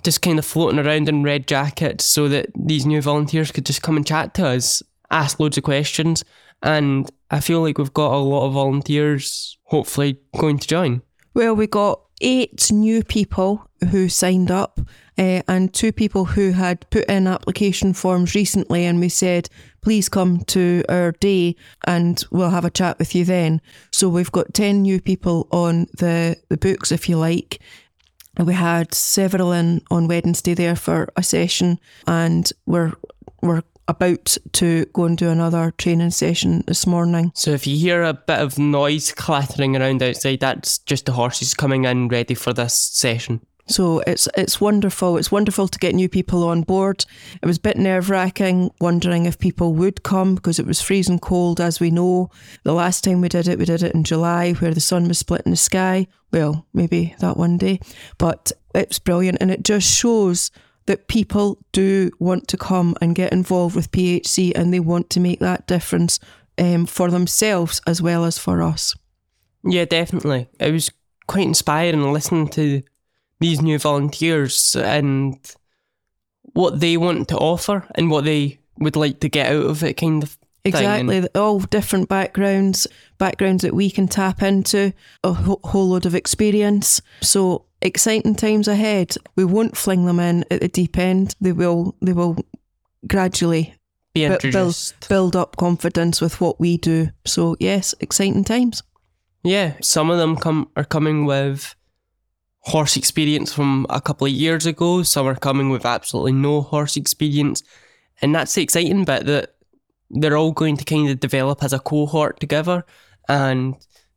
just 0.04 0.22
kind 0.22 0.40
of 0.40 0.46
floating 0.46 0.80
around 0.80 1.10
in 1.10 1.24
red 1.24 1.48
jackets 1.48 2.06
so 2.06 2.28
that 2.28 2.48
these 2.56 2.86
new 2.86 3.02
volunteers 3.02 3.52
could 3.52 3.66
just 3.66 3.82
come 3.82 3.98
and 3.98 4.06
chat 4.06 4.34
to 4.36 4.48
us, 4.48 4.82
ask 5.10 5.40
loads 5.40 5.58
of 5.58 5.64
questions. 5.64 6.24
And 6.64 7.12
I 7.32 7.40
feel 7.40 7.62
like 7.62 7.78
we've 7.78 7.94
got 7.94 8.14
a 8.14 8.18
lot 8.18 8.46
of 8.46 8.54
volunteers 8.54 9.58
hopefully 9.64 10.20
going 10.38 10.60
to 10.60 10.68
join. 10.68 11.02
Well, 11.34 11.56
we 11.56 11.66
got 11.66 12.02
eight 12.20 12.72
new 12.72 13.04
people 13.04 13.66
who 13.90 14.10
signed 14.10 14.52
up 14.52 14.80
uh, 15.18 15.42
and 15.48 15.74
two 15.74 15.92
people 15.92 16.26
who 16.26 16.52
had 16.52 16.88
put 16.92 17.06
in 17.06 17.26
application 17.26 17.94
forms 17.94 18.36
recently 18.36 18.86
and 18.86 19.00
we 19.00 19.10
said 19.10 19.50
please 19.82 20.08
come 20.08 20.42
to 20.42 20.84
our 20.88 21.14
day 21.14 21.56
and 21.88 22.24
we'll 22.30 22.52
have 22.52 22.64
a 22.64 22.70
chat 22.70 23.00
with 23.00 23.16
you 23.16 23.26
then 23.26 23.60
so 23.92 24.08
we've 24.08 24.32
got 24.32 24.54
10 24.54 24.84
new 24.84 25.02
people 25.02 25.48
on 25.52 25.88
the, 25.98 26.38
the 26.50 26.58
books 26.58 26.92
if 26.92 27.10
you 27.10 27.18
like 27.18 27.60
we 28.40 28.54
had 28.54 28.94
several 28.94 29.52
in 29.52 29.82
on 29.92 30.08
Wednesday 30.08 30.54
there 30.54 30.76
for 30.76 31.12
a 31.16 31.24
session, 31.24 31.80
and 32.08 32.52
we're 32.66 32.94
we're 33.42 33.64
about 33.88 34.38
to 34.54 34.86
go 34.94 35.06
and 35.06 35.18
do 35.18 35.30
another 35.30 35.72
training 35.78 36.12
session 36.12 36.64
this 36.68 36.88
morning. 36.88 37.32
So 37.36 37.52
if 37.52 37.68
you 37.68 37.78
hear 37.78 38.04
a 38.04 38.14
bit 38.14 38.40
of 38.40 38.58
noise 38.58 39.12
clattering 39.12 39.76
around 39.76 40.02
outside, 40.02 40.40
that's 40.40 40.80
just 40.80 41.06
the 41.06 41.12
horses 41.14 41.54
coming 41.54 41.86
in 41.86 42.08
ready 42.08 42.36
for 42.36 42.54
this 42.54 42.76
session. 42.76 43.42
So 43.68 44.00
it's 44.06 44.28
it's 44.36 44.60
wonderful. 44.60 45.18
It's 45.18 45.32
wonderful 45.32 45.68
to 45.68 45.80
get 45.80 45.96
new 45.96 46.10
people 46.10 46.44
on 46.44 46.64
board. 46.64 47.06
It 47.42 47.46
was 47.46 47.58
a 47.58 47.62
bit 47.62 47.78
nerve 47.78 48.10
wracking, 48.10 48.72
wondering 48.82 49.26
if 49.26 49.40
people 49.40 49.74
would 49.76 50.04
come 50.04 50.36
because 50.36 50.60
it 50.60 50.66
was 50.66 50.82
freezing 50.82 51.20
cold, 51.20 51.62
as 51.62 51.80
we 51.80 51.90
know. 51.90 52.30
The 52.64 52.74
last 52.74 53.04
time 53.04 53.22
we 53.22 53.30
did 53.30 53.48
it, 53.48 53.60
we 53.60 53.66
did 53.66 53.84
it 53.84 53.94
in 53.94 54.04
July, 54.04 54.54
where 54.54 54.74
the 54.74 54.82
sun 54.82 55.08
was 55.08 55.20
split 55.20 55.44
in 55.46 55.52
the 55.52 55.58
sky. 55.58 56.08
Well, 56.32 56.66
maybe 56.74 57.16
that 57.20 57.38
one 57.38 57.58
day, 57.58 57.80
but 58.18 58.52
it's 58.76 59.00
brilliant, 59.00 59.38
and 59.42 59.52
it 59.52 59.64
just 59.64 59.90
shows 59.90 60.52
that 60.92 61.08
people 61.08 61.58
do 61.72 62.12
want 62.20 62.50
to 62.50 62.58
come 62.58 62.98
and 63.00 63.16
get 63.16 63.32
involved 63.32 63.78
with 63.78 63.92
PHC, 63.92 64.52
and 64.54 64.74
they 64.74 64.82
want 64.82 65.10
to 65.12 65.22
make 65.22 65.40
that 65.40 65.66
difference 65.66 66.20
um, 66.58 66.86
for 66.86 67.10
themselves 67.10 67.82
as 67.88 68.02
well 68.02 68.26
as 68.26 68.38
for 68.38 68.62
us. 68.62 68.94
Yeah, 69.64 69.86
definitely. 69.86 70.50
It 70.60 70.74
was 70.74 70.92
quite 71.28 71.48
inspiring 71.48 72.12
listening 72.12 72.50
to 72.50 72.84
these 73.40 73.62
new 73.62 73.80
volunteers 73.80 74.76
and 74.76 75.40
what 76.52 76.82
they 76.82 76.98
want 76.98 77.30
to 77.30 77.38
offer 77.38 77.88
and 77.96 78.12
what 78.12 78.26
they 78.26 78.60
would 78.78 78.98
like 78.98 79.22
to 79.22 79.30
get 79.30 79.50
out 79.50 79.66
of 79.68 79.84
it, 79.84 79.94
kind 79.94 80.24
of. 80.24 80.38
Exactly, 80.64 81.26
all 81.34 81.60
different 81.60 82.10
backgrounds, 82.10 82.86
backgrounds 83.18 83.64
that 83.64 83.74
we 83.74 83.90
can 83.90 84.08
tap 84.08 84.44
into, 84.44 84.94
a 85.24 85.32
whole 85.34 85.90
load 85.90 86.06
of 86.06 86.14
experience. 86.14 87.02
So 87.22 87.66
exciting 87.82 88.36
times 88.36 88.68
ahead. 88.68 89.16
We 89.36 89.46
won't 89.46 89.78
fling 89.78 90.06
them 90.06 90.20
in 90.20 90.46
at 90.52 90.62
the 90.62 90.68
deep 90.68 90.98
end. 90.98 91.36
They 91.42 91.52
will. 91.52 91.96
They 92.02 92.14
will 92.14 92.38
gradually 93.08 93.76
Be 94.14 94.22
bu- 94.28 94.30
build 94.30 94.44
introduced. 94.46 95.10
build 95.10 95.36
up 95.36 95.58
confidence 95.58 96.22
with 96.22 96.40
what 96.42 96.60
we 96.60 96.78
do. 96.78 97.10
So 97.26 97.56
yes, 97.60 97.96
exciting 98.00 98.44
times. 98.44 98.84
Yeah, 99.44 99.74
some 99.82 100.12
of 100.12 100.18
them 100.20 100.36
come 100.36 100.70
are 100.76 100.84
coming 100.84 101.26
with 101.26 101.76
horse 102.60 102.96
experience 102.96 103.52
from 103.52 103.88
a 103.90 104.00
couple 104.00 104.28
of 104.28 104.34
years 104.34 104.66
ago. 104.68 105.02
Some 105.04 105.28
are 105.28 105.36
coming 105.36 105.70
with 105.72 105.86
absolutely 105.86 106.34
no 106.34 106.62
horse 106.62 106.96
experience, 106.96 107.64
and 108.22 108.36
that's 108.36 108.54
the 108.54 108.62
exciting 108.62 109.04
bit 109.04 109.26
that 109.26 109.56
they're 110.12 110.38
all 110.38 110.52
going 110.52 110.78
to 110.78 110.86
kind 110.86 111.10
of 111.10 111.20
develop 111.20 111.64
as 111.64 111.74
a 111.74 111.80
cohort 111.80 112.40
together 112.40 112.86
and 113.28 113.76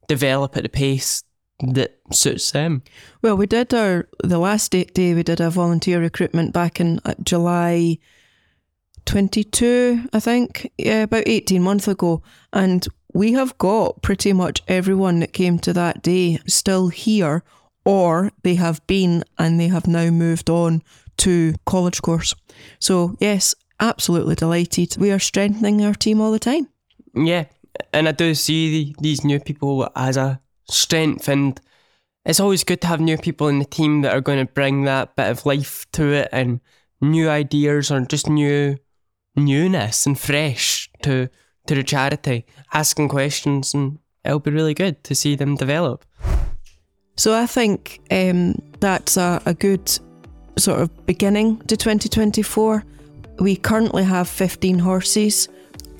develop 0.09 0.57
at 0.57 0.65
the 0.65 0.69
pace 0.69 1.23
that 1.61 1.99
suits 2.13 2.51
them. 2.51 2.83
Well, 3.23 3.37
we 3.37 3.47
did 3.47 3.73
our 3.73 4.09
the 4.23 4.39
last 4.39 4.73
day, 4.73 4.85
day 4.85 5.15
we 5.15 5.23
did 5.23 5.41
a 5.41 5.51
volunteer 5.51 6.01
recruitment 6.01 6.53
back 6.53 6.81
in 6.81 7.01
uh, 7.05 7.15
July 7.23 7.99
22, 9.07 10.09
I 10.13 10.21
think, 10.21 10.71
yeah, 10.79 11.03
about 11.03 11.25
18 11.27 11.63
months 11.63 11.89
ago, 11.89 12.23
and 12.53 12.87
we 13.13 13.33
have 13.33 13.57
got 13.59 14.03
pretty 14.03 14.33
much 14.33 14.63
everyone 14.67 15.21
that 15.21 15.33
came 15.33 15.59
to 15.61 15.73
that 15.73 16.03
day 16.03 16.39
still 16.47 16.89
here, 16.89 17.45
or 17.85 18.33
they 18.43 18.55
have 18.57 18.85
been 18.87 19.25
and 19.39 19.61
they 19.61 19.69
have 19.69 19.87
now 19.87 20.11
moved 20.11 20.51
on 20.51 20.83
to 21.19 21.55
college 21.67 22.03
course. 22.03 22.35
So 22.81 23.17
yes, 23.21 23.55
absolutely 23.79 24.35
delighted. 24.35 24.97
We 24.97 25.13
are 25.13 25.19
strengthening 25.19 25.85
our 25.85 25.95
team 25.95 26.21
all 26.21 26.33
the 26.33 26.39
time. 26.39 26.69
Yeah, 27.15 27.45
and 27.93 28.09
I 28.09 28.13
do 28.13 28.35
see 28.35 28.95
these 28.99 29.23
new 29.23 29.39
people 29.39 29.89
as 29.95 30.17
a 30.17 30.41
strength, 30.69 31.29
and 31.29 31.61
it's 32.25 32.41
always 32.41 32.65
good 32.65 32.81
to 32.83 32.87
have 32.87 33.01
new 33.01 33.19
people 33.19 33.49
in 33.49 33.59
the 33.59 33.65
team 33.65 34.03
that 34.03 34.15
are 34.15 34.21
going 34.21 34.45
to 34.45 34.53
bring 34.53 34.85
that 34.85 35.17
bit 35.17 35.31
of 35.31 35.47
life 35.47 35.87
to 35.93 36.13
it 36.13 36.29
and 36.33 36.61
new 37.01 37.29
ideas 37.29 37.91
or 37.91 38.01
just 38.01 38.29
new 38.29 38.77
newness 39.37 40.07
and 40.07 40.19
fresh 40.19 40.91
to 41.03 41.29
to 41.67 41.75
the 41.75 41.83
charity, 41.83 42.45
asking 42.75 43.09
questions, 43.09 43.73
and 43.73 43.99
it'll 44.25 44.39
be 44.39 44.51
really 44.51 44.75
good 44.75 45.03
to 45.05 45.15
see 45.15 45.35
them 45.35 45.57
develop. 45.57 46.05
So 47.17 47.35
I 47.35 47.47
think 47.47 48.01
um, 48.11 48.61
that's 48.81 49.17
a, 49.17 49.41
a 49.47 49.55
good 49.55 49.99
sort 50.59 50.81
of 50.81 51.07
beginning 51.07 51.59
to 51.61 51.77
2024. 51.77 52.85
We 53.39 53.57
currently 53.57 54.05
have 54.05 54.29
15 54.29 54.79
horses. 54.79 55.49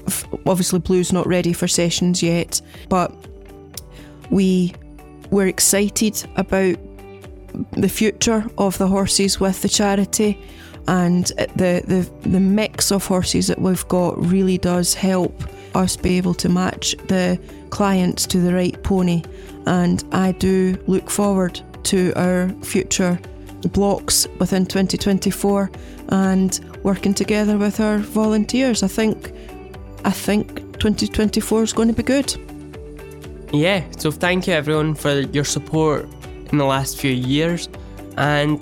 F- 0.07 0.27
Obviously, 0.47 0.81
Blue's 0.81 1.13
not 1.13 1.27
ready 1.27 1.53
for 1.53 1.67
sessions 1.67 2.23
yet, 2.23 2.61
but 2.89 3.11
we 4.31 4.75
we're 5.31 5.47
excited 5.47 6.25
about 6.37 6.77
the 7.73 7.89
future 7.89 8.45
of 8.59 8.79
the 8.79 8.87
horses 8.87 9.41
with 9.41 9.63
the 9.63 9.69
charity, 9.69 10.39
and 10.87 11.27
the 11.57 11.83
the 11.87 12.29
the 12.29 12.41
mix 12.41 12.91
of 12.91 13.07
horses 13.07 13.47
that 13.47 13.61
we've 13.61 13.87
got 13.89 14.19
really 14.19 14.59
does 14.59 14.95
help 14.95 15.43
us 15.75 15.97
be 15.97 16.17
able 16.17 16.35
to 16.35 16.49
match 16.49 16.95
the 17.09 17.39
clients 17.71 18.27
to 18.27 18.39
the 18.39 18.55
right 18.55 18.81
pony. 18.83 19.23
And 19.67 20.05
I 20.13 20.33
do 20.33 20.77
look 20.87 21.11
forward 21.11 21.61
to 21.85 22.13
our 22.17 22.49
future 22.63 23.19
blocks 23.73 24.27
within 24.39 24.67
2024 24.67 25.71
and 26.11 26.61
working 26.83 27.15
together 27.15 27.57
with 27.57 27.81
our 27.81 27.99
volunteers. 27.99 28.83
I 28.83 28.89
think 28.89 29.33
I 30.05 30.11
think 30.11 30.79
2024 30.79 31.63
is 31.63 31.73
going 31.73 31.89
to 31.89 31.95
be 31.95 32.03
good. 32.03 32.37
Yeah, 33.55 33.85
so 33.97 34.11
thank 34.11 34.49
you 34.49 34.53
everyone 34.53 34.95
for 34.95 35.21
your 35.21 35.45
support 35.45 36.09
in 36.51 36.59
the 36.59 36.65
last 36.65 36.99
few 36.99 37.13
years, 37.13 37.69
and 38.17 38.59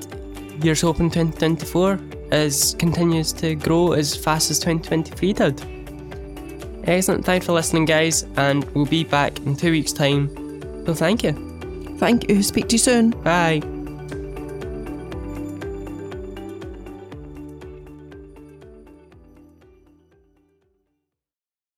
here's 0.62 0.82
hoping 0.82 1.10
2024 1.10 1.98
is 2.30 2.76
continues 2.78 3.32
to 3.34 3.54
grow 3.54 3.92
as 3.92 4.14
fast 4.14 4.50
as 4.50 4.58
2023 4.58 5.32
did. 5.32 5.62
Excellent, 6.84 7.24
thanks 7.24 7.46
for 7.46 7.52
listening, 7.52 7.86
guys, 7.86 8.26
and 8.36 8.64
we'll 8.74 8.84
be 8.84 9.02
back 9.04 9.38
in 9.40 9.56
two 9.56 9.70
weeks' 9.70 9.92
time. 9.92 10.28
So 10.84 10.92
thank 10.92 11.22
you. 11.22 11.32
Thank 11.98 12.28
you. 12.28 12.42
Speak 12.42 12.68
to 12.68 12.74
you 12.74 12.78
soon. 12.78 13.10
Bye. 13.10 13.62